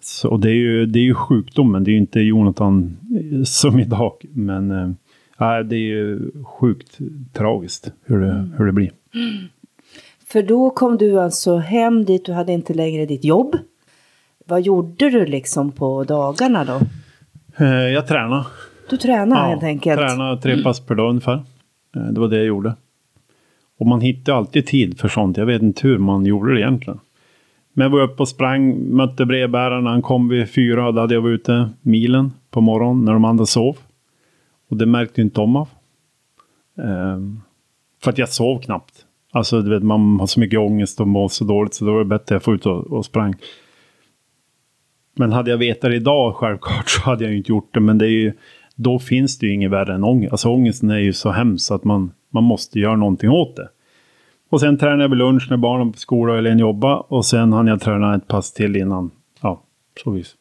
[0.00, 3.42] Så, och det är, ju, det är ju sjukdomen, det är ju inte Jonathan eh,
[3.42, 4.12] som idag.
[4.32, 6.98] Men äh, det är ju sjukt
[7.32, 8.52] tragiskt hur det, mm.
[8.58, 8.90] hur det blir.
[10.26, 13.56] För då kom du alltså hem dit, du hade inte längre ditt jobb.
[14.46, 16.80] Vad gjorde du liksom på dagarna då?
[17.64, 18.44] Eh, jag tränade.
[18.90, 20.00] Du tränade ja, helt enkelt?
[20.00, 21.42] tränade tre pass per dag ungefär.
[22.12, 22.74] Det var det jag gjorde.
[23.78, 25.36] Och man hittar alltid tid för sånt.
[25.36, 27.00] Jag vet inte hur man gjorde det egentligen.
[27.72, 29.86] Men jag var uppe och sprang, mötte brevbäraren.
[29.86, 30.92] Han kom vid fyra.
[30.92, 33.76] Då hade jag varit ute milen på morgonen när de andra sov.
[34.70, 35.68] Och det märkte inte de av.
[36.74, 37.42] Um,
[38.02, 39.06] för att jag sov knappt.
[39.32, 41.98] Alltså du vet, man har så mycket ångest och mår så dåligt så då var
[41.98, 43.34] det bättre att jag får ut och, och sprang.
[45.16, 47.80] Men hade jag vetat idag självklart så hade jag inte gjort det.
[47.80, 48.32] Men det är ju,
[48.82, 50.32] då finns det ju inget värre än ångest.
[50.32, 53.68] Alltså ångesten är ju så hemsk att man man måste göra någonting åt det.
[54.50, 57.66] Och sen tränade jag vid lunch när barnen på skola eller jobba och sen hann
[57.66, 59.10] jag träna ett pass till innan.
[59.42, 59.62] Ja,
[60.04, 60.34] så vis.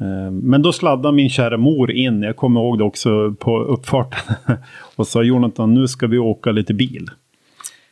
[0.00, 4.34] Eh, men då sladdade min kära mor in, jag kommer ihåg det också på uppfarten,
[4.96, 7.06] och sa Jonathan nu ska vi åka lite bil.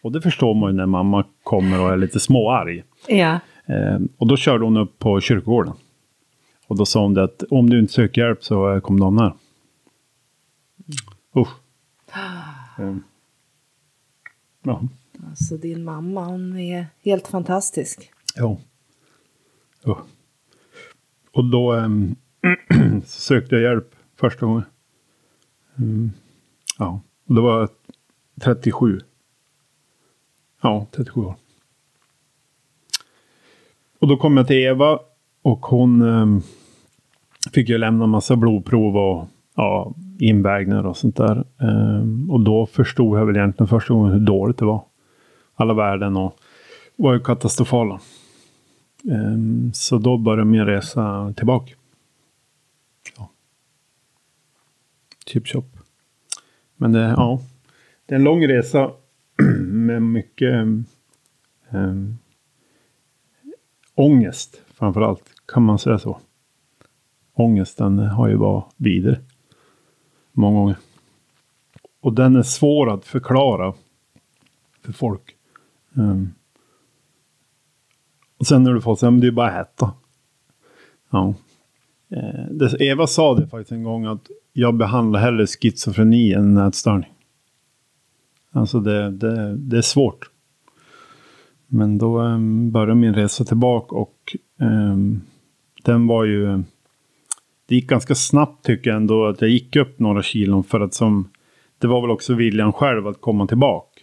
[0.03, 2.83] Och det förstår man ju när mamma kommer och är lite småarg.
[3.09, 3.39] Ja.
[3.67, 5.73] Eh, och då körde hon upp på kyrkogården.
[6.73, 9.35] Och då sa hon det att om du inte söker hjälp så kommer de här.
[11.37, 11.49] Usch.
[12.79, 13.05] Um,
[14.63, 14.83] ja.
[15.29, 18.13] Alltså din mamma, hon är helt fantastisk.
[18.37, 18.59] Ja.
[19.85, 19.99] Oh.
[21.33, 22.17] Och då um,
[23.05, 24.65] sökte jag hjälp första gången.
[25.77, 26.13] Um,
[26.79, 27.69] ja, och då var jag
[28.41, 29.01] 37.
[30.63, 31.35] Ja, 37 år.
[33.99, 34.99] Och då kom jag till Eva
[35.43, 36.43] och hon um,
[37.51, 41.45] fick ju lämna massa blodprov och ja, invägningar och sånt där.
[41.59, 44.85] Um, och då förstod jag väl egentligen första gången hur dåligt det var.
[45.55, 46.39] Alla värden och
[46.97, 48.01] var ju katastrofala.
[49.05, 51.73] Um, så då började min resa tillbaka.
[53.17, 53.31] Ja.
[55.27, 55.65] Chip shop.
[56.77, 57.41] Men det, ja,
[58.07, 58.91] det är en lång resa
[59.63, 60.67] med mycket
[61.71, 62.19] um,
[63.95, 65.25] ångest framförallt.
[65.47, 66.21] Kan man säga så?
[67.35, 69.21] Ångesten har ju varit vidare.
[70.33, 70.77] Många gånger.
[72.01, 73.75] Och den är svår att förklara
[74.85, 75.37] för folk.
[75.95, 76.35] Um.
[78.39, 79.93] Och sen när du får säga, men det är bara att äta.
[81.11, 81.35] Ja.
[82.11, 87.13] Eh, Eva sa det faktiskt en gång att jag behandlar hellre schizofreni än ätstörning.
[88.51, 90.31] Alltså det, det, det är svårt.
[91.67, 95.21] Men då um, började min resa tillbaka och um,
[95.85, 96.63] den var ju...
[97.67, 100.95] Det gick ganska snabbt tycker jag ändå att jag gick upp några kilon för att
[100.95, 101.29] som...
[101.79, 104.01] Det var väl också viljan själv att komma tillbaka.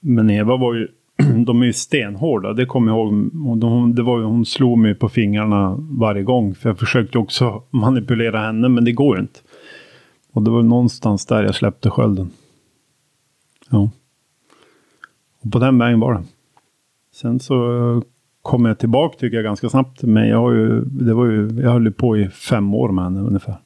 [0.00, 0.88] Men Eva var ju...
[1.46, 3.30] De är ju stenhårda, det kommer jag ihåg.
[3.58, 6.54] De, det var, hon slog mig på fingrarna varje gång.
[6.54, 9.40] För jag försökte också manipulera henne, men det går ju inte.
[10.32, 12.30] Och det var någonstans där jag släppte skölden.
[13.70, 13.90] Ja.
[15.42, 16.24] Och på den vägen var det.
[17.12, 18.02] Sen så
[18.46, 20.02] kom jag tillbaka tycker jag ganska snabbt.
[20.02, 23.04] Men jag, har ju, det var ju, jag höll ju på i fem år med
[23.04, 23.56] henne ungefär.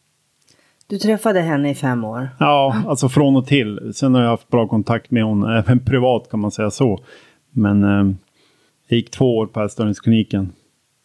[0.87, 2.29] Du träffade henne i fem år?
[2.39, 3.93] Ja, alltså från och till.
[3.95, 7.05] Sen har jag haft bra kontakt med hon, även privat kan man säga så.
[7.51, 8.15] Men eh,
[8.89, 10.53] jag gick två år på ätstörningskliniken.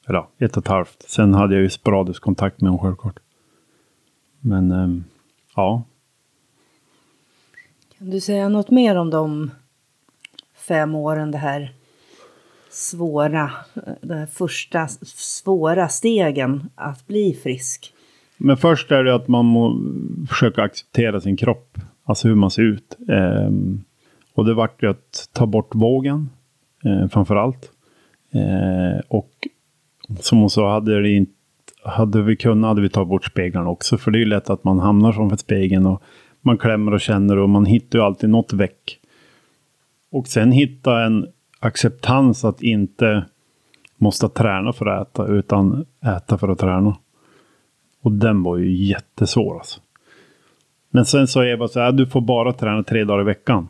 [0.08, 1.06] Eller ja, ett och ett halvt.
[1.08, 3.20] Sen hade jag ju sporadisk kontakt med hon självklart.
[4.40, 4.88] Men eh,
[5.56, 5.84] ja.
[7.98, 9.52] Kan du säga något mer om de
[10.68, 11.74] fem åren det här
[12.76, 17.94] svåra, eh, de första svåra stegen att bli frisk?
[18.38, 19.80] Men först är det att man må
[20.30, 21.78] försöka acceptera sin kropp.
[22.04, 22.98] Alltså hur man ser ut.
[23.10, 23.52] Eh,
[24.34, 26.30] och det vart ju att ta bort vågen.
[26.86, 27.72] Eh, framför allt.
[28.32, 29.32] Eh, och
[30.20, 31.32] som hon sa, hade, det inte,
[31.84, 33.98] hade vi kunnat hade vi tagit bort speglarna också.
[33.98, 35.86] För det är ju lätt att man hamnar framför spegeln.
[35.86, 36.04] Och
[36.42, 39.00] man klämmer och känner och man hittar ju alltid något väck.
[40.12, 41.28] Och sen hitta en
[41.66, 43.26] acceptans att inte
[43.98, 46.98] måste träna för att äta, utan äta för att träna.
[48.02, 49.80] Och den var ju jättesvår alltså.
[50.90, 53.68] Men sen sa Eva så här, du får bara träna tre dagar i veckan.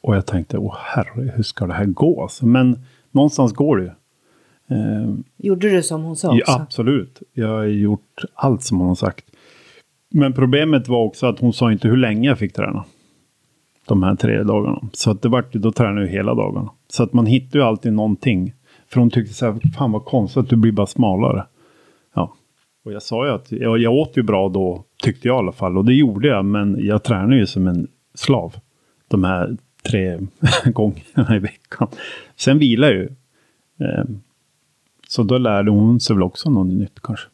[0.00, 2.22] Och jag tänkte, åh herre, hur ska det här gå?
[2.22, 2.78] Alltså, men
[3.10, 3.90] någonstans går det ju.
[4.76, 6.28] Eh, Gjorde du som hon sa?
[6.28, 6.42] Också?
[6.46, 7.22] Ja, absolut.
[7.32, 9.24] Jag har gjort allt som hon har sagt.
[10.10, 12.84] Men problemet var också att hon sa inte hur länge jag fick träna.
[13.86, 14.80] De här tre dagarna.
[14.92, 16.70] Så att det vart då tränade jag hela dagarna.
[16.88, 18.54] Så att man hittar ju alltid någonting.
[18.88, 21.46] För hon tyckte så här, fan vad konstigt att du blir bara smalare.
[22.14, 22.34] Ja.
[22.84, 25.52] Och jag sa ju att jag, jag åt ju bra då, tyckte jag i alla
[25.52, 25.78] fall.
[25.78, 28.56] Och det gjorde jag, men jag tränade ju som en slav.
[29.08, 30.18] De här tre
[30.64, 31.88] gångerna i veckan.
[32.36, 33.08] Sen vilar jag ju.
[33.86, 34.20] Ehm,
[35.08, 37.28] så då lärde hon sig väl också något nytt kanske.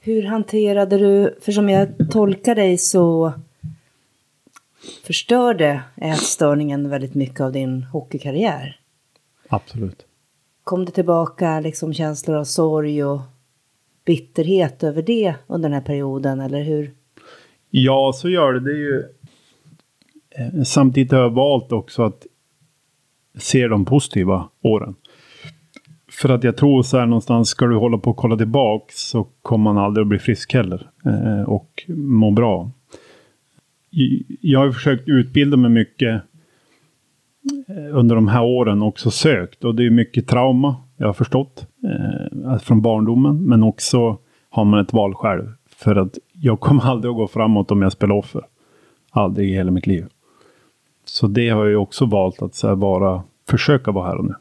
[0.00, 3.32] Hur hanterade du, för som jag tolkar dig så
[5.04, 8.80] förstörde ätstörningen väldigt mycket av din hockeykarriär.
[9.48, 10.06] Absolut.
[10.64, 13.20] Kom det tillbaka liksom känslor av sorg och
[14.04, 16.94] bitterhet över det under den här perioden, eller hur?
[17.70, 18.60] Ja, så gör det.
[18.60, 19.02] Det är ju...
[20.30, 22.26] Eh, samtidigt har jag valt också att
[23.38, 24.94] se de positiva åren.
[26.10, 29.28] För att jag tror så här någonstans, ska du hålla på och kolla tillbaks så
[29.42, 30.90] kommer man aldrig att bli frisk heller.
[31.04, 32.70] Eh, och må bra.
[34.40, 36.22] Jag har försökt utbilda mig mycket
[37.68, 39.64] eh, under de här åren också sökt.
[39.64, 43.44] Och det är mycket trauma, jag har förstått, eh, från barndomen.
[43.44, 44.18] Men också
[44.50, 45.52] har man ett val själv.
[45.76, 48.42] För att jag kommer aldrig att gå framåt om jag spelar offer.
[49.10, 50.06] Aldrig i hela mitt liv.
[51.04, 54.34] Så det har jag också valt att så här, vara, försöka vara här och nu.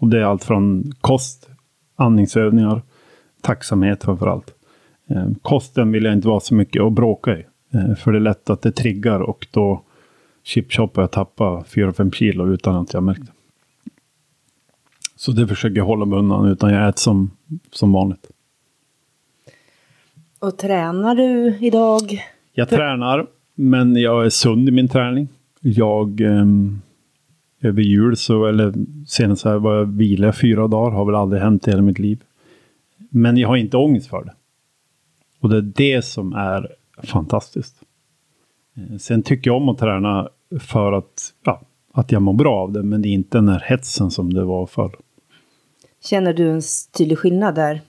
[0.00, 1.50] Och det är allt från kost,
[1.96, 2.82] andningsövningar,
[3.40, 4.54] tacksamhet framför allt.
[5.10, 7.44] Eh, kosten vill jag inte vara så mycket och bråka i.
[7.74, 9.82] Eh, för det är lätt att det triggar och då
[10.42, 13.32] chipchoppar jag tappa 4-5 kilo utan att jag märkt det.
[15.16, 17.30] Så det försöker jag hålla mig undan utan jag äter som,
[17.70, 18.30] som vanligt.
[20.38, 22.22] Och tränar du idag?
[22.52, 22.76] Jag För...
[22.76, 25.28] tränar, men jag är sund i min träning.
[25.60, 26.82] Jag um,
[27.60, 28.74] över jul så, eller
[29.06, 32.22] senast här var jag vila fyra dagar, har väl aldrig hänt i hela mitt liv.
[33.10, 34.34] Men jag har inte ångest för det.
[35.40, 36.68] Och det är det som är
[37.04, 37.82] fantastiskt.
[38.76, 40.28] Eh, sen tycker jag om att träna
[40.60, 43.60] för att, ja, att jag mår bra av det, men det är inte den här
[43.60, 44.96] hetsen som det var förr.
[46.04, 46.62] Känner du en
[46.98, 47.80] tydlig skillnad där?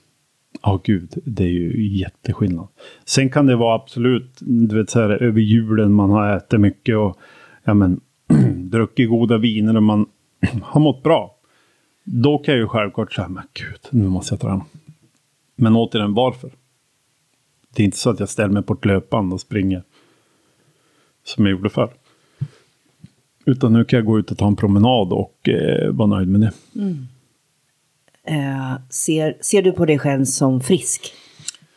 [0.62, 2.68] Ja, oh, gud, det är ju jätteskillnad.
[3.04, 6.96] Sen kan det vara absolut, du vet så här över julen, man har ätit mycket
[6.96, 7.18] och
[7.64, 8.00] ja men
[8.70, 10.06] druckit goda viner och man
[10.62, 11.36] har mått bra.
[12.04, 14.64] Då kan jag ju självklart säga, men gud, nu måste jag träna.
[15.56, 16.50] Men återigen, varför?
[17.74, 19.82] Det är inte så att jag ställer mig på ett löpband och springer.
[21.24, 21.90] Som jag gjorde förr.
[23.46, 26.40] Utan nu kan jag gå ut och ta en promenad och eh, vara nöjd med
[26.40, 26.52] det.
[26.80, 27.06] Mm.
[28.26, 31.12] Eh, ser, ser du på dig själv som frisk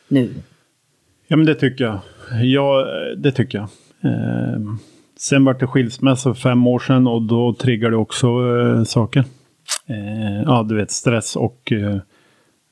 [0.08, 0.34] nu?
[1.26, 2.00] Ja, men det tycker jag.
[2.42, 3.68] Ja, det tycker jag.
[4.12, 4.60] Eh,
[5.16, 9.24] sen var det skilsmässa för fem år sedan och då triggade det också eh, saker.
[9.86, 11.94] Eh, ja, du vet stress och eh,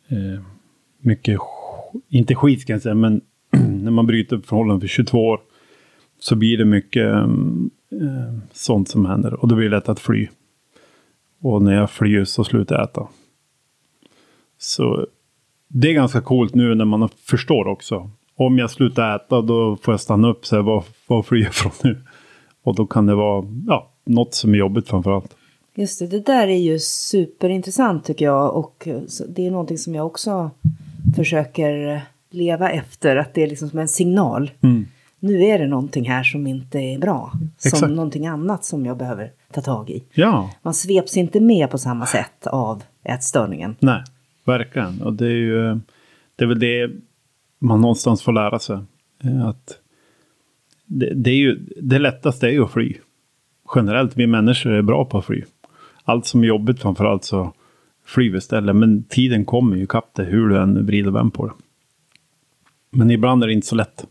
[0.09, 0.41] eh,
[1.01, 1.39] mycket
[2.09, 3.21] inte skit kan jag säga, men
[3.83, 5.41] när man bryter upp förhållanden för 22 år.
[6.19, 9.35] så blir det mycket mm, eh, sånt som händer.
[9.35, 10.29] Och då blir det lätt att fly.
[11.41, 13.09] Och när jag flyr så slutar jag äta.
[14.59, 15.07] Så
[15.69, 18.11] det är ganska coolt nu när man förstår också.
[18.37, 21.55] Om jag slutar äta då får jag stanna upp och säga vad, vad flyr jag
[21.55, 22.03] från nu?
[22.63, 25.37] Och då kan det vara ja, något som är jobbigt framför allt.
[25.75, 28.57] Just det, det där är ju superintressant tycker jag.
[28.57, 30.51] Och eh, det är någonting som jag också
[31.17, 33.17] försöker leva efter.
[33.17, 34.51] Att det är liksom som en signal.
[34.63, 34.87] Mm.
[35.21, 37.33] Nu är det någonting här som inte är bra.
[37.57, 37.77] Exakt.
[37.77, 40.05] Som någonting annat som jag behöver ta tag i.
[40.15, 43.77] Ja, Man sveps inte med på samma sätt av ätstörningen.
[43.81, 44.03] nej,
[44.45, 45.03] verkligen.
[45.03, 45.81] Och det är ju
[46.37, 46.91] det är väl det
[47.59, 48.79] man någonstans får lära sig.
[49.25, 49.79] Eh, Att
[50.87, 52.95] det, det, är ju, det lättaste är ju att fly.
[53.75, 55.43] Generellt, vi människor är bra på att fly.
[56.05, 57.53] Allt som är jobbigt framförallt så
[58.07, 58.77] Flyg istället.
[58.77, 61.53] Men tiden kommer ju ikapp det hur du än vrider och vänder på det.
[62.91, 64.07] Men ibland är det inte så lätt.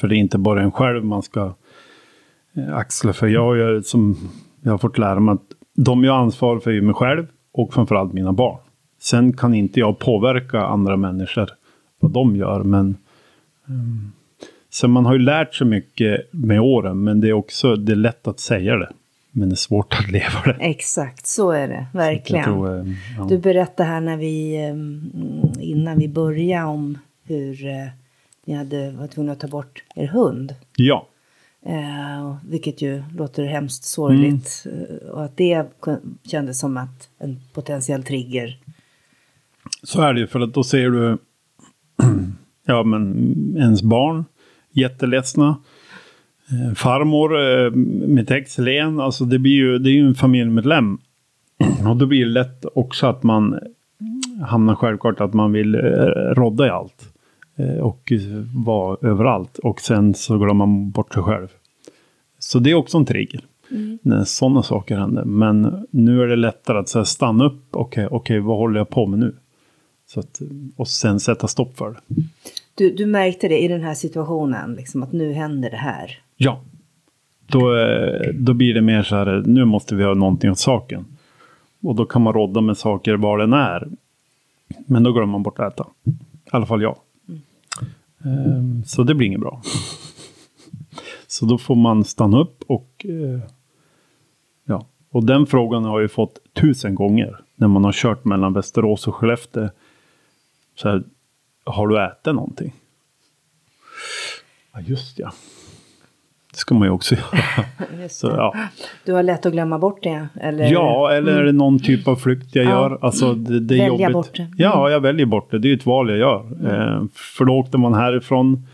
[0.00, 1.54] För det är inte bara en själv man ska
[2.54, 3.12] eh, axla.
[3.12, 4.16] För jag, har ju som
[4.62, 7.26] jag har fått lära mig att de jag har ansvar för är ju mig själv
[7.52, 8.58] och framförallt mina barn.
[9.00, 11.50] Sen kan inte jag påverka andra människor
[12.00, 12.62] vad de gör.
[12.62, 12.96] Men
[13.66, 14.12] um,
[14.70, 17.04] så man har ju lärt sig mycket med åren.
[17.04, 18.92] Men det är också det är lätt att säga det.
[19.36, 20.56] Men det är svårt att leva det.
[20.60, 21.86] Exakt, så är det.
[21.92, 22.44] Verkligen.
[22.44, 22.86] tror, eh,
[23.18, 23.26] ja.
[23.28, 27.86] Du berättade här när vi, eh, innan vi började om hur eh,
[28.46, 30.54] ni hade varit tvungna att ta bort er hund.
[30.76, 31.08] ja,
[31.66, 34.66] Eh, vilket ju låter hemskt sorgligt.
[34.66, 35.64] Eh, Och att det
[36.24, 38.58] kändes som att en potentiell trigger.
[39.82, 41.18] Så är det ju, för att då ser du
[42.66, 44.24] ja, men ens barn
[44.70, 45.56] jätteledsna.
[46.52, 47.70] Eh, farmor, eh,
[48.08, 50.98] mitt ex Len, alltså det blir ju, det är ju en familjemedlem.
[51.88, 53.58] Och då blir det lätt också att man
[54.46, 55.80] hamnar självklart att man vill eh,
[56.34, 57.10] rodda i allt.
[57.80, 58.12] Och
[58.54, 59.58] vara överallt.
[59.58, 61.48] Och sen så glömmer man bort sig själv.
[62.38, 63.40] Så det är också en trigger.
[64.02, 65.24] När sådana saker händer.
[65.24, 67.62] Men nu är det lättare att så stanna upp.
[67.70, 69.34] Okej, okej, vad håller jag på med nu?
[70.06, 70.40] Så att,
[70.76, 72.22] och sen sätta stopp för det.
[72.74, 76.18] Du, du märkte det i den här situationen, liksom att nu händer det här.
[76.36, 76.60] Ja.
[77.46, 81.04] Då, eh, då blir det mer så här, nu måste vi göra någonting åt saken.
[81.82, 83.88] Och då kan man rodda med saker var den är.
[84.86, 85.86] Men då glömmer man bort att äta.
[86.04, 86.10] I
[86.50, 86.96] alla fall jag.
[88.24, 89.62] Um, Så det blir inget bra.
[91.26, 93.40] Så då får man stanna upp och Uh,
[94.64, 94.86] ja.
[95.10, 97.40] Och den frågan har jag ju fått tusen gånger.
[97.54, 99.68] När man har kört mellan Västerås och Skellefteå.
[100.76, 101.02] Så här,
[101.64, 102.72] har du ätit någonting?
[104.72, 105.32] Ja, just ja.
[106.54, 108.08] Det ska man ju också göra.
[108.08, 108.54] Så, ja.
[109.04, 110.28] Du har lätt att glömma bort det?
[110.40, 110.72] Eller?
[110.72, 112.70] ja, eller det någon typ av flykt jag Ja.
[112.70, 112.98] gör?
[113.00, 114.12] Alltså, det, det Välja jobbigt.
[114.12, 114.42] bort det.
[114.42, 114.54] Mm.
[114.58, 115.58] Ja, jag väljer bort det.
[115.58, 116.40] Det är ett val jag gör.
[116.66, 118.66] Eh, för då åkte man härifrån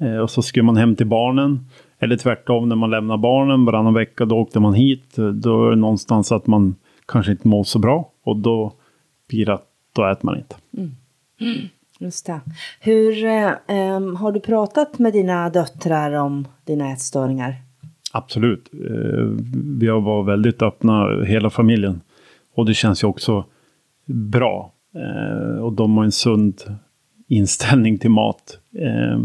[0.00, 1.60] eh, och så skulle man hem till barnen.
[1.98, 5.16] Eller tvärtom, när man lämnar barnen varannan vecka, då åkte man hit.
[5.34, 6.74] Då är det någonstans att man
[7.06, 8.10] kanske inte mår så bra.
[8.24, 8.72] Och då
[9.28, 9.66] blir det att
[9.96, 10.56] då äter man inte.
[11.98, 12.40] Just det.
[12.80, 13.50] Hur, eh,
[14.16, 17.54] har du pratat med dina döttrar om dina ätstörningar?
[18.12, 18.70] Absolut.
[18.74, 19.24] Eh,
[19.80, 22.00] Vi har varit väldigt öppna, hela familjen.
[22.54, 23.44] Och det känns ju också
[24.06, 24.72] bra.
[24.94, 26.62] Eh, Och de har en sund
[27.28, 28.58] inställning till mat.
[28.78, 29.20] Eh,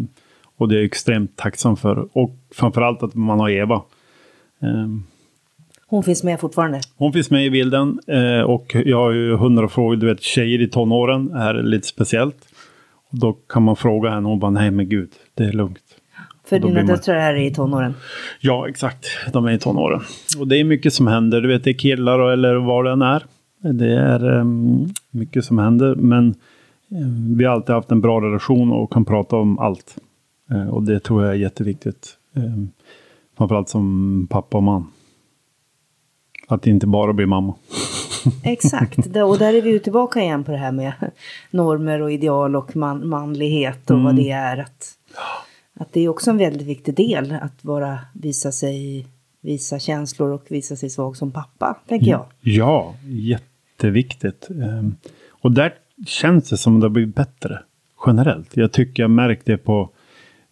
[0.58, 2.08] Och det är jag extremt tacksam för.
[2.18, 3.76] Och framförallt att man har Eva.
[4.62, 4.88] Eh,
[5.90, 6.80] Hon finns med fortfarande?
[6.98, 8.00] Hon finns med i bilden.
[8.08, 9.96] eh, Och jag har ju hundra frågor.
[9.96, 12.47] Du vet, tjejer i tonåren är lite speciellt.
[13.22, 15.80] Då kan man fråga henne och hon bara, nej men gud, det är lugnt.
[16.46, 17.94] För dina man- döttrar är i tonåren?
[18.40, 19.06] Ja, exakt.
[19.34, 20.02] De är i tonåren.
[20.40, 21.42] Och det är mycket som händer.
[21.42, 23.24] Du vet, det är killar och- eller vad det än är.
[23.74, 25.96] Det är um, mycket som händer.
[25.96, 26.28] Men
[26.92, 29.96] eh, vi har alltid haft en bra relation och kan prata om allt.
[30.52, 32.18] Eh, och det tror jag är jätteviktigt.
[32.34, 32.70] Um,
[33.38, 34.88] framförallt som pappa och man.
[36.48, 37.56] Att det inte bara blir mamma.
[38.44, 40.94] Exakt, och där är vi ju tillbaka igen på det här med
[41.52, 44.58] normer och ideal och man, manlighet och vad det är.
[44.58, 44.88] Att,
[45.80, 49.08] att det är också en väldigt viktig del att vara, visa sig,
[49.42, 52.26] visa känslor och visa sig svag som pappa, tänker jag.
[52.42, 54.48] Ja, jätteviktigt.
[54.50, 54.96] Ehm,
[55.30, 55.74] Och där
[56.08, 57.60] känns det som det har blivit bättre
[58.06, 58.58] generellt.
[58.58, 59.90] Jag tycker jag märkt det på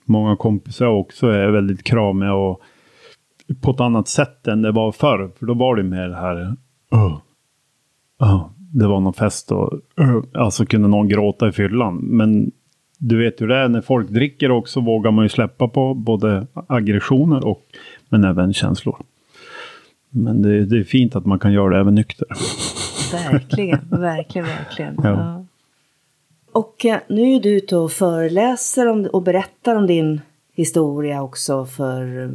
[0.05, 2.61] många kompisar också är väldigt kramiga och
[3.61, 5.31] på ett annat sätt än det var förr.
[5.39, 6.55] För då var det mer det här.
[6.91, 7.17] "Åh,
[8.19, 9.73] åh." det var någon fest och
[10.33, 11.95] alltså kunde någon gråta i fyllan.
[11.95, 12.51] Men
[12.97, 16.47] du vet hur det är när folk dricker också vågar man ju släppa på både
[16.53, 17.63] aggressioner och
[18.09, 18.97] men även känslor.
[20.09, 22.27] Men det, det är fint att man kan göra det även nykter.
[23.11, 24.95] Verkligen, verkligen, verkligen.
[25.03, 25.09] Ja.
[25.09, 25.45] Ja.
[26.51, 30.21] Och eh, nu är du ute och föreläser om, och berättar om din
[30.53, 32.31] historia också för,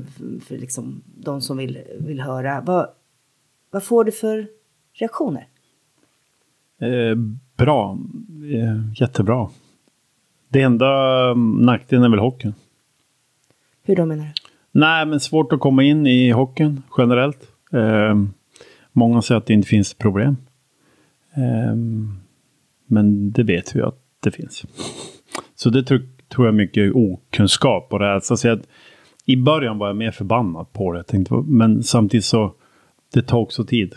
[0.47, 2.61] för liksom de som vill, vill höra.
[2.61, 2.87] Vad,
[3.71, 4.47] vad får du för
[4.95, 5.47] reaktioner?
[6.81, 7.17] Eh,
[7.57, 7.99] bra.
[8.53, 9.49] Eh, jättebra.
[10.49, 12.55] Det enda mm, nackdelen är väl hockeyn.
[13.83, 14.31] Hur då menar du?
[14.73, 17.49] Nej, men svårt att komma in i hockeyn generellt.
[17.73, 18.15] Eh,
[18.93, 20.37] många säger att det inte finns problem.
[21.35, 21.75] Eh,
[22.87, 24.65] men det vet vi att det finns.
[25.55, 28.37] Så det tror, tror jag mycket okunskap och rädsla.
[28.37, 28.69] Så att
[29.25, 31.05] I början var jag mer förbannad på det.
[31.05, 32.55] Tänkte, men samtidigt så
[33.15, 33.95] det tar också tid.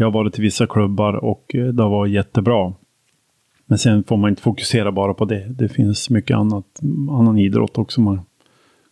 [0.00, 2.74] Jag har varit till vissa klubbar och eh, det har varit jättebra.
[3.66, 5.46] Men sen får man inte fokusera bara på det.
[5.48, 6.80] Det finns mycket annat,
[7.10, 8.20] annan idrott också man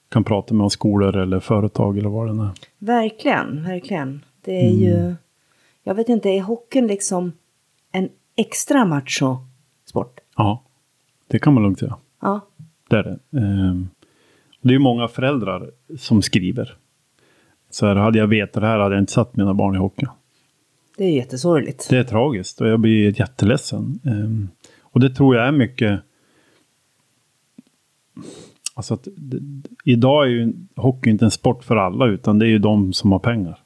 [0.08, 2.50] kan prata med om skolor eller företag eller vad det är.
[2.78, 4.24] Verkligen, verkligen.
[4.44, 4.82] Det är mm.
[4.82, 5.14] ju,
[5.82, 7.32] jag vet inte, är hockeyn liksom
[7.92, 10.20] en extra macho-sport?
[10.36, 10.62] Ja,
[11.26, 11.96] det kan man lugnt säga.
[12.20, 12.40] Ja.
[12.88, 13.38] Det är det.
[13.38, 13.88] Ehm,
[14.62, 16.76] det är ju många föräldrar som skriver.
[17.70, 20.06] Så här, hade jag vetat det här hade jag inte satt mina barn i hockey.
[20.96, 21.90] Det är jättesorgligt.
[21.90, 24.00] Det är tragiskt och jag blir jätteledsen.
[24.04, 24.48] Um,
[24.80, 26.00] och det tror jag är mycket...
[28.74, 29.08] Alltså att
[29.84, 33.12] idag är ju hockey inte en sport för alla utan det är ju de som
[33.12, 33.58] har pengar.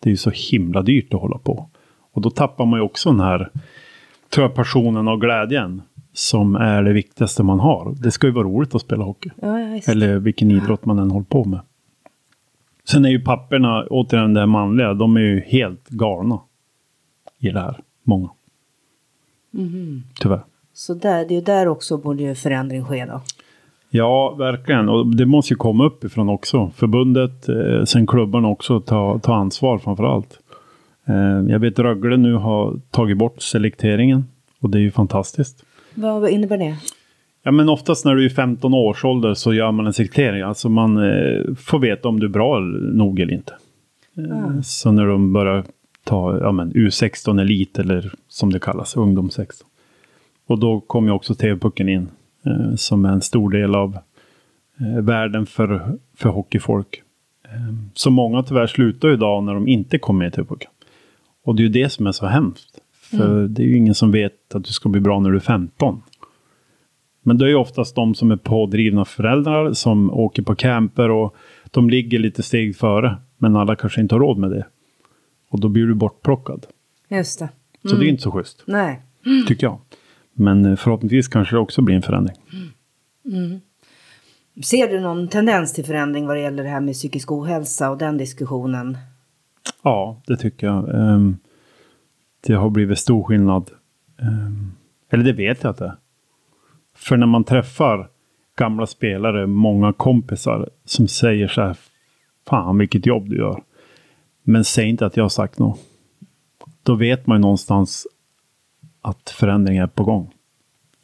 [0.00, 1.70] Det är ju så himla dyrt att hålla på.
[2.12, 3.50] Och då tappar man ju också den här,
[4.30, 5.82] tror jag, passionen och glädjen.
[6.12, 7.94] Som är det viktigaste man har.
[8.02, 9.30] Det ska ju vara roligt att spela hockey.
[9.42, 11.60] Ja, Eller vilken idrott man än håller på med.
[12.88, 16.40] Sen är ju papperna, återigen det manliga, de är ju helt galna
[17.38, 17.80] i det här.
[18.02, 18.30] Många.
[19.54, 20.02] Mm.
[20.20, 20.44] Tyvärr.
[20.72, 23.20] Så där, det är där också borde ju förändring ske då?
[23.90, 24.88] Ja, verkligen.
[24.88, 26.70] Och det måste ju komma uppifrån också.
[26.76, 30.38] Förbundet, eh, sen klubbarna också, ta, ta ansvar framför allt.
[31.06, 34.24] Eh, jag vet Rögle nu har tagit bort selekteringen.
[34.60, 35.64] Och det är ju fantastiskt.
[35.94, 36.76] Vad innebär det?
[37.42, 40.42] Ja, men oftast när du är 15 års ålder så gör man en selektering.
[40.42, 42.58] Alltså man eh, får veta om du är bra
[42.92, 43.52] nog eller inte.
[44.16, 44.62] Mm.
[44.62, 45.64] Så när de börjar
[46.06, 49.68] ta ja, men U16 Elit eller som det kallas, ungdom 16.
[50.46, 52.08] Och då kommer också TV-pucken in
[52.46, 53.98] eh, som är en stor del av
[54.80, 57.02] eh, världen för, för hockeyfolk.
[57.44, 60.70] Eh, så många tyvärr slutar idag när de inte kommer med i TV-pucken.
[61.44, 62.78] Och det är ju det som är så hemskt.
[63.10, 63.54] För mm.
[63.54, 66.02] det är ju ingen som vet att du ska bli bra när du är 15.
[67.22, 71.36] Men det är ju oftast de som är pådrivna föräldrar som åker på camper och
[71.70, 73.16] de ligger lite steg före.
[73.38, 74.66] Men alla kanske inte har råd med det.
[75.56, 76.66] Och då blir du bortplockad.
[77.08, 77.44] Just det.
[77.44, 77.52] Mm.
[77.82, 78.08] Så det är mm.
[78.08, 78.62] inte så schysst.
[78.66, 79.02] Nej.
[79.48, 79.78] Tycker jag.
[80.32, 82.36] Men eh, förhoppningsvis kanske det också blir en förändring.
[83.24, 83.60] Mm.
[84.64, 87.98] Ser du någon tendens till förändring vad det gäller det här med psykisk ohälsa och
[87.98, 88.98] den diskussionen?
[89.82, 90.88] Ja, det tycker jag.
[90.88, 91.38] Um,
[92.46, 93.70] det har blivit stor skillnad.
[94.20, 94.72] Um,
[95.10, 95.96] eller det vet jag inte.
[96.96, 98.08] För när man träffar
[98.58, 101.76] gamla spelare, många kompisar som säger så här.
[102.48, 103.62] Fan vilket jobb du gör.
[104.48, 105.78] Men säg inte att jag har sagt något.
[106.82, 108.06] Då vet man ju någonstans
[109.00, 110.34] att förändring är på gång.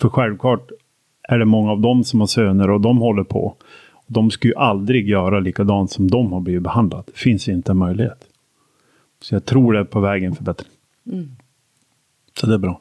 [0.00, 0.70] För självklart
[1.22, 3.54] är det många av dem som har söner och de håller på.
[4.06, 7.02] De skulle ju aldrig göra likadant som de har blivit behandlade.
[7.06, 8.24] Det finns inte en möjlighet.
[9.20, 10.66] Så jag tror det är på vägen för bättre.
[11.06, 11.36] Mm.
[12.40, 12.80] Så det är bra.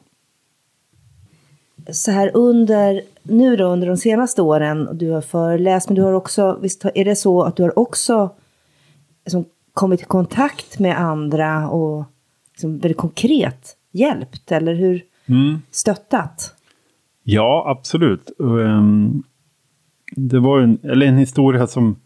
[1.92, 6.12] Så här under, nu då under de senaste åren, du har föreläst, men du har
[6.12, 8.30] också, visst är det så att du har också
[9.24, 9.44] liksom,
[9.74, 12.04] kommit i kontakt med andra och
[12.52, 15.02] liksom väldigt konkret hjälpt, eller hur?
[15.26, 15.62] Mm.
[15.70, 16.54] Stöttat?
[17.22, 18.30] Ja, absolut.
[18.38, 19.22] Um,
[20.16, 21.96] det var en, eller en historia som,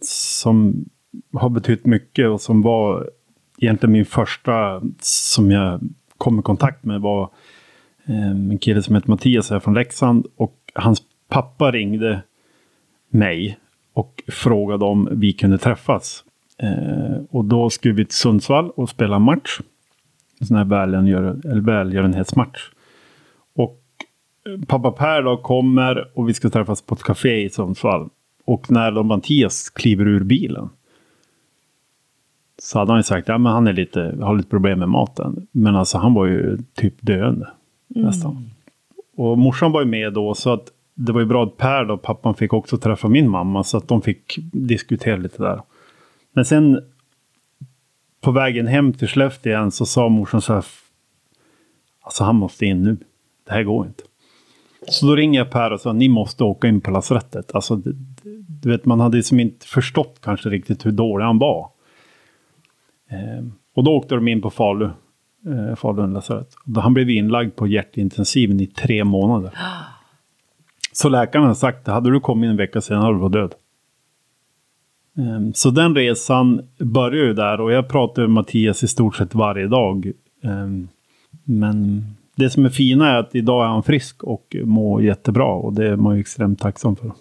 [0.00, 0.84] som
[1.32, 3.10] har betytt mycket och som var
[3.58, 5.80] egentligen min första som jag
[6.18, 7.30] kom i kontakt med var
[8.06, 12.22] um, en kille som heter Mattias här från Leksand och hans pappa ringde
[13.10, 13.58] mig
[13.92, 16.24] och frågade om vi kunde träffas.
[16.62, 19.60] Eh, och då skulle vi till Sundsvall och spela match.
[20.40, 22.70] En sån här välgör, välgörenhetsmatch.
[23.54, 23.82] Och
[24.46, 28.08] eh, pappa Per då kommer och vi ska träffas på ett café i Sundsvall.
[28.44, 30.68] Och när då Mattias kliver ur bilen.
[32.58, 35.46] Så hade han ju sagt, ja men han är lite, har lite problem med maten.
[35.52, 37.48] Men alltså han var ju typ döende.
[37.94, 38.06] Mm.
[38.06, 38.50] Nästan.
[39.16, 41.96] Och morsan var ju med då så att det var ju bra att Per då,
[41.96, 43.64] pappan fick också träffa min mamma.
[43.64, 45.60] Så att de fick diskutera lite där.
[46.38, 46.80] Men sen
[48.20, 50.64] på vägen hem till Skellefteå igen så sa morsan så här.
[52.02, 52.96] Alltså han måste in nu.
[53.46, 54.02] Det här går inte.
[54.88, 57.54] Så då ringer jag Per och sa ni måste åka in på lasarettet.
[57.54, 57.76] Alltså,
[58.62, 61.70] du vet, man hade liksom inte förstått kanske riktigt hur dålig han var.
[63.10, 64.90] Eh, och då åkte de in på Falu,
[65.46, 66.54] eh, Falun lasarett.
[66.76, 69.58] Han blev inlagd på hjärtintensiven i tre månader.
[70.92, 73.54] Så läkaren har sagt, hade du kommit en vecka senare hade du varit död.
[75.18, 79.34] Ehm, Så den resan börjar ju där och jag pratar med Mattias i stort sett
[79.34, 80.12] varje dag.
[80.42, 80.88] Ehm,
[81.44, 82.04] Men
[82.36, 85.86] det som är fina är att idag är han frisk och mår jättebra och det
[85.88, 87.12] är man ju extremt tacksam för.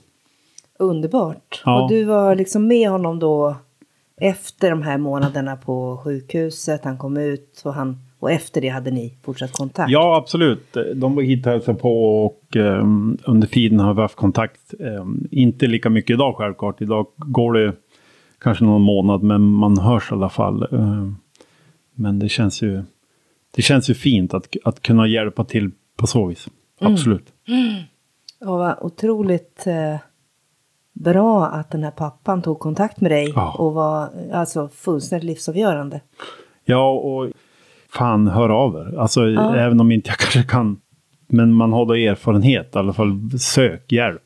[0.79, 1.61] Underbart.
[1.65, 1.81] Ja.
[1.83, 3.55] Och du var liksom med honom då
[4.21, 6.83] efter de här månaderna på sjukhuset.
[6.83, 9.91] Han kom ut och, han, och efter det hade ni fortsatt kontakt.
[9.91, 10.77] Ja, absolut.
[10.95, 14.73] De var hit och hälsade på och ehm, under tiden har vi haft kontakt.
[14.79, 16.81] Ehm, inte lika mycket idag självklart.
[16.81, 17.73] Idag går det
[18.41, 20.67] kanske någon månad men man hörs i alla fall.
[20.71, 21.15] Ehm,
[21.95, 22.83] men det känns ju,
[23.55, 26.47] det känns ju fint att, att kunna hjälpa till på så vis.
[26.79, 27.33] Absolut.
[28.45, 29.95] Och vad otroligt eh,
[30.93, 33.31] bra att den här pappan tog kontakt med dig.
[33.35, 33.55] Ja.
[33.57, 36.01] Och var alltså fullständigt livsavgörande.
[36.65, 37.29] Ja, och
[37.89, 38.99] fan hör av er.
[38.99, 39.55] Alltså Ja.
[39.55, 40.79] även om inte jag kanske kan.
[41.27, 43.39] Men man har då erfarenhet i alla fall.
[43.39, 44.21] Sök hjälp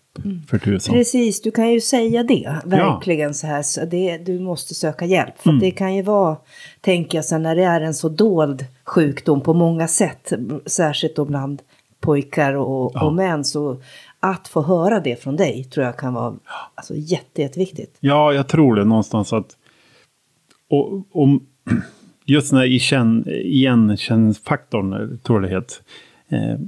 [0.47, 0.95] för tusan.
[0.95, 2.61] Precis, du kan ju säga det.
[2.65, 3.61] Verkligen så här.
[3.61, 5.37] Så det, du måste söka hjälp.
[5.37, 6.37] För att det kan ju vara,
[6.81, 10.33] tänker jag, så när det är en så dold sjukdom på många sätt.
[10.65, 11.61] Särskilt då bland
[11.99, 13.05] pojkar och, Ja.
[13.05, 13.43] och män.
[13.43, 13.81] Så
[14.19, 16.33] att få höra det från dig tror jag kan vara
[16.75, 17.97] alltså, jätte, jätteviktigt.
[17.99, 19.57] Ja, jag tror det någonstans att...
[20.69, 21.45] Och, om,
[22.25, 25.77] just den här igen, igenkänningsfaktorn, tror jag det heter.
[26.29, 26.59] Eh,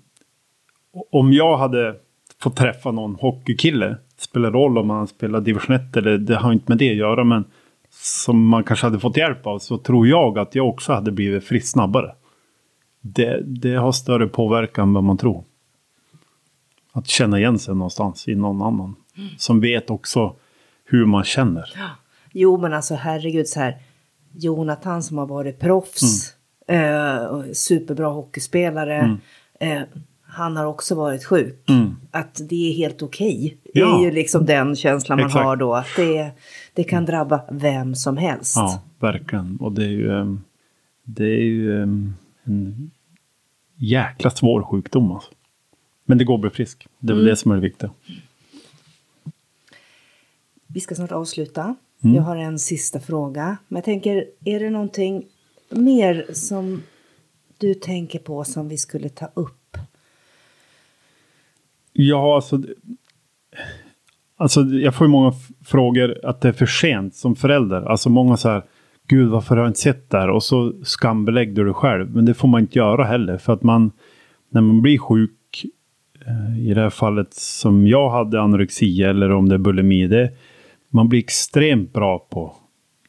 [1.11, 1.95] om jag hade
[2.43, 6.65] fått träffa någon hockeykille, spelar roll om man spelar division 1 eller det har inte
[6.71, 7.45] med det att göra, men
[7.89, 11.43] som man kanske hade fått hjälp av, så tror jag att jag också hade blivit
[11.43, 12.15] frisk snabbare.
[13.01, 15.43] Det, det har större påverkan än vad man tror.
[16.91, 18.95] Att känna igen sig någonstans i någon annan.
[19.37, 20.35] Som vet också
[20.85, 21.69] hur man känner.
[22.31, 23.77] Jo, men alltså herregud så här.
[24.31, 26.33] Jonathan som har varit proffs.
[26.67, 29.17] Eh, och superbra hockeyspelare.
[29.59, 29.81] Eh,
[30.34, 31.63] han har också varit sjuk.
[32.11, 33.57] Att det är helt okej.
[33.73, 33.99] Det Ja.
[33.99, 35.43] är ju liksom den känslan man Exakt.
[35.45, 35.73] har då.
[35.75, 36.31] Att det,
[36.73, 38.55] det kan drabba vem som helst.
[38.55, 39.57] Ja, verkligen.
[39.57, 40.41] Och det är ju, ehm,
[41.03, 42.13] det är ju ehm,
[42.43, 42.91] en
[43.75, 45.11] jäkla svår sjukdom.
[45.11, 45.31] Alltså.
[46.05, 46.88] Men det går att bli frisk.
[46.99, 47.91] Det är väl det som är det viktiga.
[50.67, 51.75] Vi ska snart avsluta.
[52.03, 52.15] Mm.
[52.15, 53.57] Jag har en sista fråga.
[53.67, 55.25] Men jag tänker, är det någonting
[55.69, 56.81] mer som
[57.57, 59.57] du tänker på som vi skulle ta upp?
[61.93, 62.61] Ja, alltså.
[64.37, 65.33] Alltså jag får ju många
[65.65, 67.81] frågor att det är för sent som förälder.
[67.81, 68.63] Alltså många så här.
[69.07, 70.29] Gud varför har jag inte sett det här?
[70.29, 72.15] Och så skambelägger du dig själv.
[72.15, 73.37] Men det får man inte göra heller.
[73.37, 73.91] För att man.
[74.49, 75.65] När man blir sjuk.
[76.27, 79.09] Eh, I det här fallet som jag hade anorexia.
[79.09, 80.07] Eller om det är bulimi.
[80.07, 80.31] Det,
[80.89, 82.55] man blir extremt bra på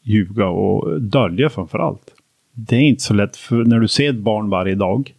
[0.03, 2.15] ljuga och dölja framför allt.
[2.53, 5.15] Det är inte så lätt för när du ser ett barn varje dag.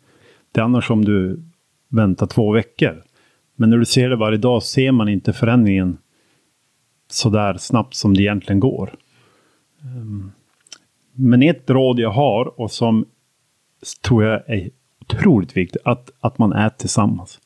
[0.51, 1.43] Det är annars om du
[1.89, 3.03] väntar två veckor.
[3.55, 5.97] Men när du ser det varje dag ser man inte förändringen
[7.07, 8.95] så där snabbt som det egentligen går.
[9.81, 10.31] Ehm,
[11.13, 13.05] Men ett råd jag har och som
[14.01, 14.69] tror jag är
[15.01, 17.39] otroligt viktigt, att, att man är tillsammans.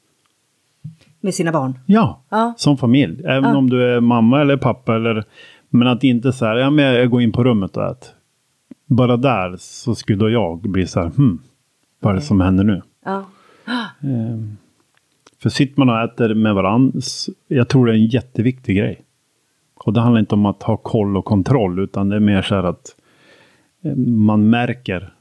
[1.22, 1.80] Med sina barn?
[1.86, 2.54] Ja, Ja.
[2.58, 3.22] som familj.
[3.26, 3.58] Även Ja.
[3.58, 4.96] om du är mamma eller pappa.
[4.96, 5.24] Eller,
[5.70, 8.10] men att inte så här, ja men jag går in på rummet och äter.
[8.86, 11.42] Bara där så skulle jag bli så här, hmm,
[12.00, 12.82] vad är det som händer nu?
[13.06, 13.26] Ja.
[14.02, 14.58] Ehm,
[15.42, 17.00] För sitter man och äter med varandra,
[17.48, 19.02] jag tror det är en jätteviktig grej.
[19.86, 22.56] Och det handlar inte om att ha koll och kontroll, utan det är mer så
[22.56, 22.96] här att
[23.84, 25.14] eh, man märker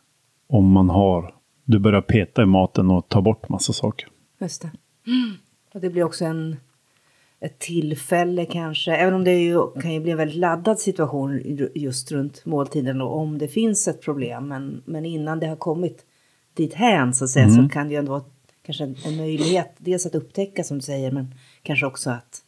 [0.48, 4.08] om man har, du börjar peta i maten och ta bort massa saker.
[4.40, 4.70] Just det.
[5.74, 6.56] Och det blir också en,
[7.40, 8.96] ett tillfälle kanske.
[8.96, 13.00] Även om det ju, kan ju bli en väldigt laddad situation ju- just runt måltiden
[13.00, 14.48] och om det finns ett problem.
[14.48, 16.04] Men, men innan det har kommit
[16.54, 18.24] dit hän så att säga så kan det ju ändå vara
[18.68, 19.74] kanske en, möjlighet.
[19.78, 22.40] Dels att upptäcka som du säger men kanske också att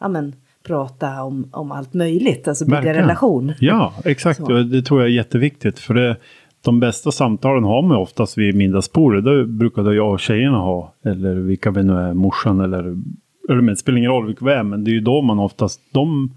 [0.00, 2.48] ja, men, prata om, om allt möjligt.
[2.48, 2.96] Alltså bygga Verkligen.
[2.96, 3.52] relation.
[3.60, 4.36] Ja, exakt.
[4.36, 4.62] Så.
[4.62, 5.78] Det tror jag är jätteviktigt.
[5.78, 6.16] För det,
[6.60, 9.24] de bästa samtalen har man oftast vid middagsbordet.
[9.24, 10.94] Det brukade jag och tjejerna ha.
[11.04, 12.96] Eller vilka vi nu är, morsan eller...
[13.48, 15.80] eller det spelar ingen roll vilka vi är, men det är ju då man oftast...
[15.92, 16.34] De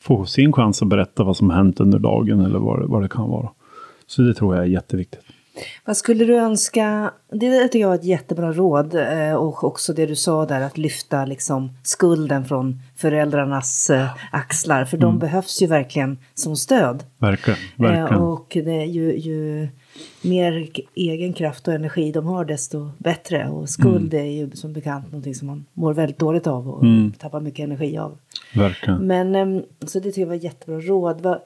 [0.00, 3.28] får sin chans att berätta vad som hänt under dagen eller vad, vad det kan
[3.28, 3.50] vara.
[4.06, 5.20] Så det tror jag är jätteviktigt.
[5.84, 7.10] Vad skulle du önska?
[7.32, 8.94] Det tycker jag var ett jättebra råd.
[8.94, 14.84] eh, Och också det du sa där att lyfta liksom skulden från föräldrarnas eh, axlar.
[14.84, 17.04] För de behövs ju verkligen som stöd.
[17.18, 17.58] Verkligen.
[17.78, 18.22] Eh, verkligen.
[18.22, 19.68] Och är ju, ju
[20.22, 23.48] mer egen kraft och energi de har desto bättre.
[23.48, 26.84] Och skuld är ju som bekant någonting som man mår väldigt dåligt av och
[27.18, 28.18] tappar mycket energi av.
[28.54, 29.06] verkligen.
[29.06, 31.38] Men ehm, så det tycker jag var ett jättebra råd.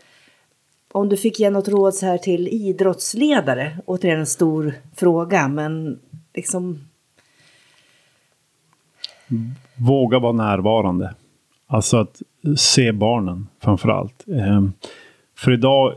[0.93, 5.99] Om du fick ge något råd så här till idrottsledare, återigen en stor fråga, men
[6.35, 6.79] liksom
[9.77, 11.15] våga vara närvarande.
[11.67, 12.23] Alltså att
[12.57, 14.25] se barnen framför allt.
[14.29, 14.73] Ehm,
[15.39, 15.95] för idag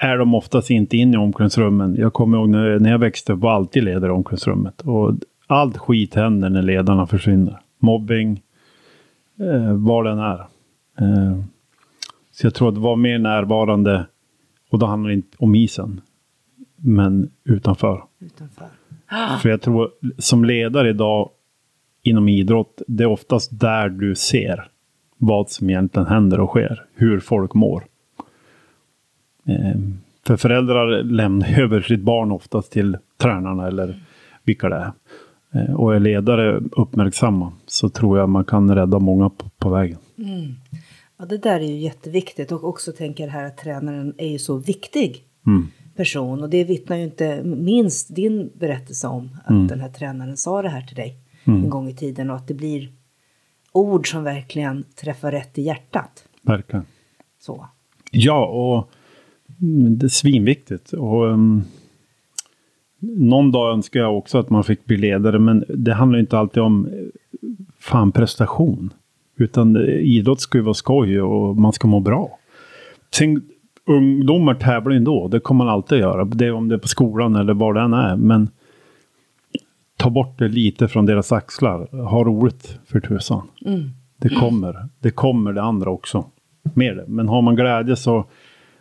[0.00, 1.96] är de oftast inte inne i omklädningsrummen.
[1.96, 4.80] Jag kommer ihåg när, när jag växte upp var alltid ledare i omklädningsrummet.
[4.80, 5.14] Och
[5.46, 7.60] allt skit händer när ledarna försvinner.
[7.78, 8.42] Mobbing,
[9.40, 10.46] eh, vad den är.
[10.98, 11.38] Eh,
[12.38, 14.06] så jag tror att vara mer närvarande,
[14.70, 16.00] och då handlar det inte om isen,
[16.76, 18.04] men utanför.
[18.18, 18.66] Utanför.
[19.42, 21.30] För jag tror som ledare idag
[22.02, 24.68] inom idrott, det är oftast där du ser
[25.16, 26.84] vad som egentligen händer och sker.
[26.94, 27.84] Hur folk mår.
[29.44, 29.80] Eh,
[30.26, 34.00] för föräldrar lämnar över sitt barn oftast till tränarna eller
[34.44, 34.92] vilka det är.
[35.52, 39.98] Eh, och är ledare uppmärksamma så tror jag man kan rädda många på, på vägen.
[40.18, 40.54] Mm.
[41.18, 44.56] Ja, det där är ju jätteviktigt och också tänker här att tränaren är ju så
[44.56, 45.66] viktig Mm.
[45.96, 49.66] person och det vittnar ju inte minst din berättelse om att Mm.
[49.66, 52.54] den här tränaren sa det här till dig en gång i tiden och att det
[52.54, 52.92] blir
[53.72, 56.24] ord som verkligen träffar rätt i hjärtat.
[56.42, 56.84] Verkligen.
[57.40, 57.66] Så.
[58.10, 58.90] Ja, och
[59.60, 60.92] mm, det är svinviktigt.
[60.92, 61.64] Och, um,
[63.00, 66.62] någon dag önskar jag också att man fick bli ledare, men det handlar inte alltid
[66.62, 66.92] om eh,
[67.78, 68.92] fan prestation.
[69.38, 72.38] Utan idrott ska ju vara skoj och man ska må bra.
[73.14, 73.42] Sen,
[73.86, 76.24] ungdomar tävlar ju ändå, det kommer man alltid göra.
[76.24, 78.16] Det är om det är på skolan eller var det än är.
[78.16, 78.48] Men
[79.96, 82.02] ta bort det lite från deras axlar.
[82.04, 83.48] Ha roligt för tusan.
[83.66, 83.90] Mm.
[84.16, 84.88] Det kommer.
[84.98, 86.24] Det kommer det andra också.
[86.74, 87.04] Med det.
[87.08, 88.24] Men har man glädje så,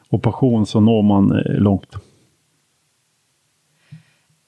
[0.09, 1.95] och passion så når man eh, långt.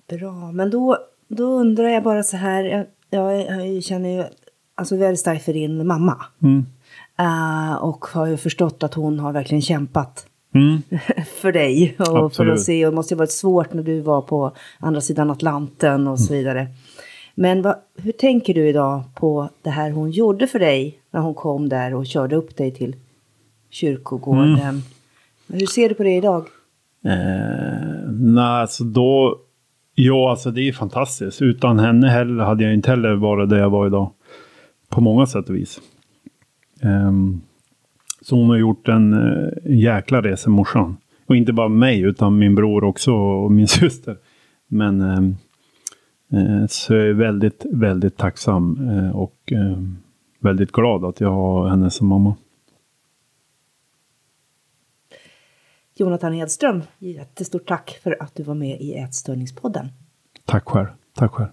[0.10, 0.98] Bra, men då,
[1.28, 2.64] då undrar jag bara så här.
[2.64, 4.24] Jag, jag, jag känner ju
[4.80, 6.16] alltså väldigt starkt för din mamma.
[6.44, 6.66] Mm.
[7.20, 10.26] Eh, och har ju förstått att hon har verkligen kämpat
[10.56, 10.82] Mm.
[11.42, 11.96] för dig.
[12.00, 12.54] Och för Absolut.
[12.54, 16.08] att se, och det måste ju varit svårt när du var på andra sidan Atlanten
[16.08, 16.68] och så vidare.
[17.36, 21.34] Men vad, hur tänker du idag på det här hon gjorde för dig när hon
[21.34, 22.96] kom där och körde upp dig till
[23.70, 24.82] kyrkogården?
[25.48, 26.46] Hur ser du på det idag?
[27.06, 29.40] Eh, nej, alltså då...
[29.96, 31.42] Ja, alltså det är fantastiskt.
[31.42, 34.12] Utan henne heller hade jag inte heller varit där jag var idag.
[34.90, 35.82] På många sätt och vis.
[36.82, 37.42] Ehm,
[38.22, 40.98] så hon har gjort en eh, jäkla resa, morsan.
[41.26, 44.18] Och inte bara mig, utan min bror också och min syster.
[44.68, 49.98] Men eh, så jag är väldigt, väldigt tacksam eh, och ehm,
[50.40, 52.36] väldigt glad att jag har henne som mamma.
[55.96, 59.88] Jonathan Hedström, jättestort tack för att du var med i Ätstörningspodden.
[60.46, 60.88] Tack själv.
[61.16, 61.50] Tack själv.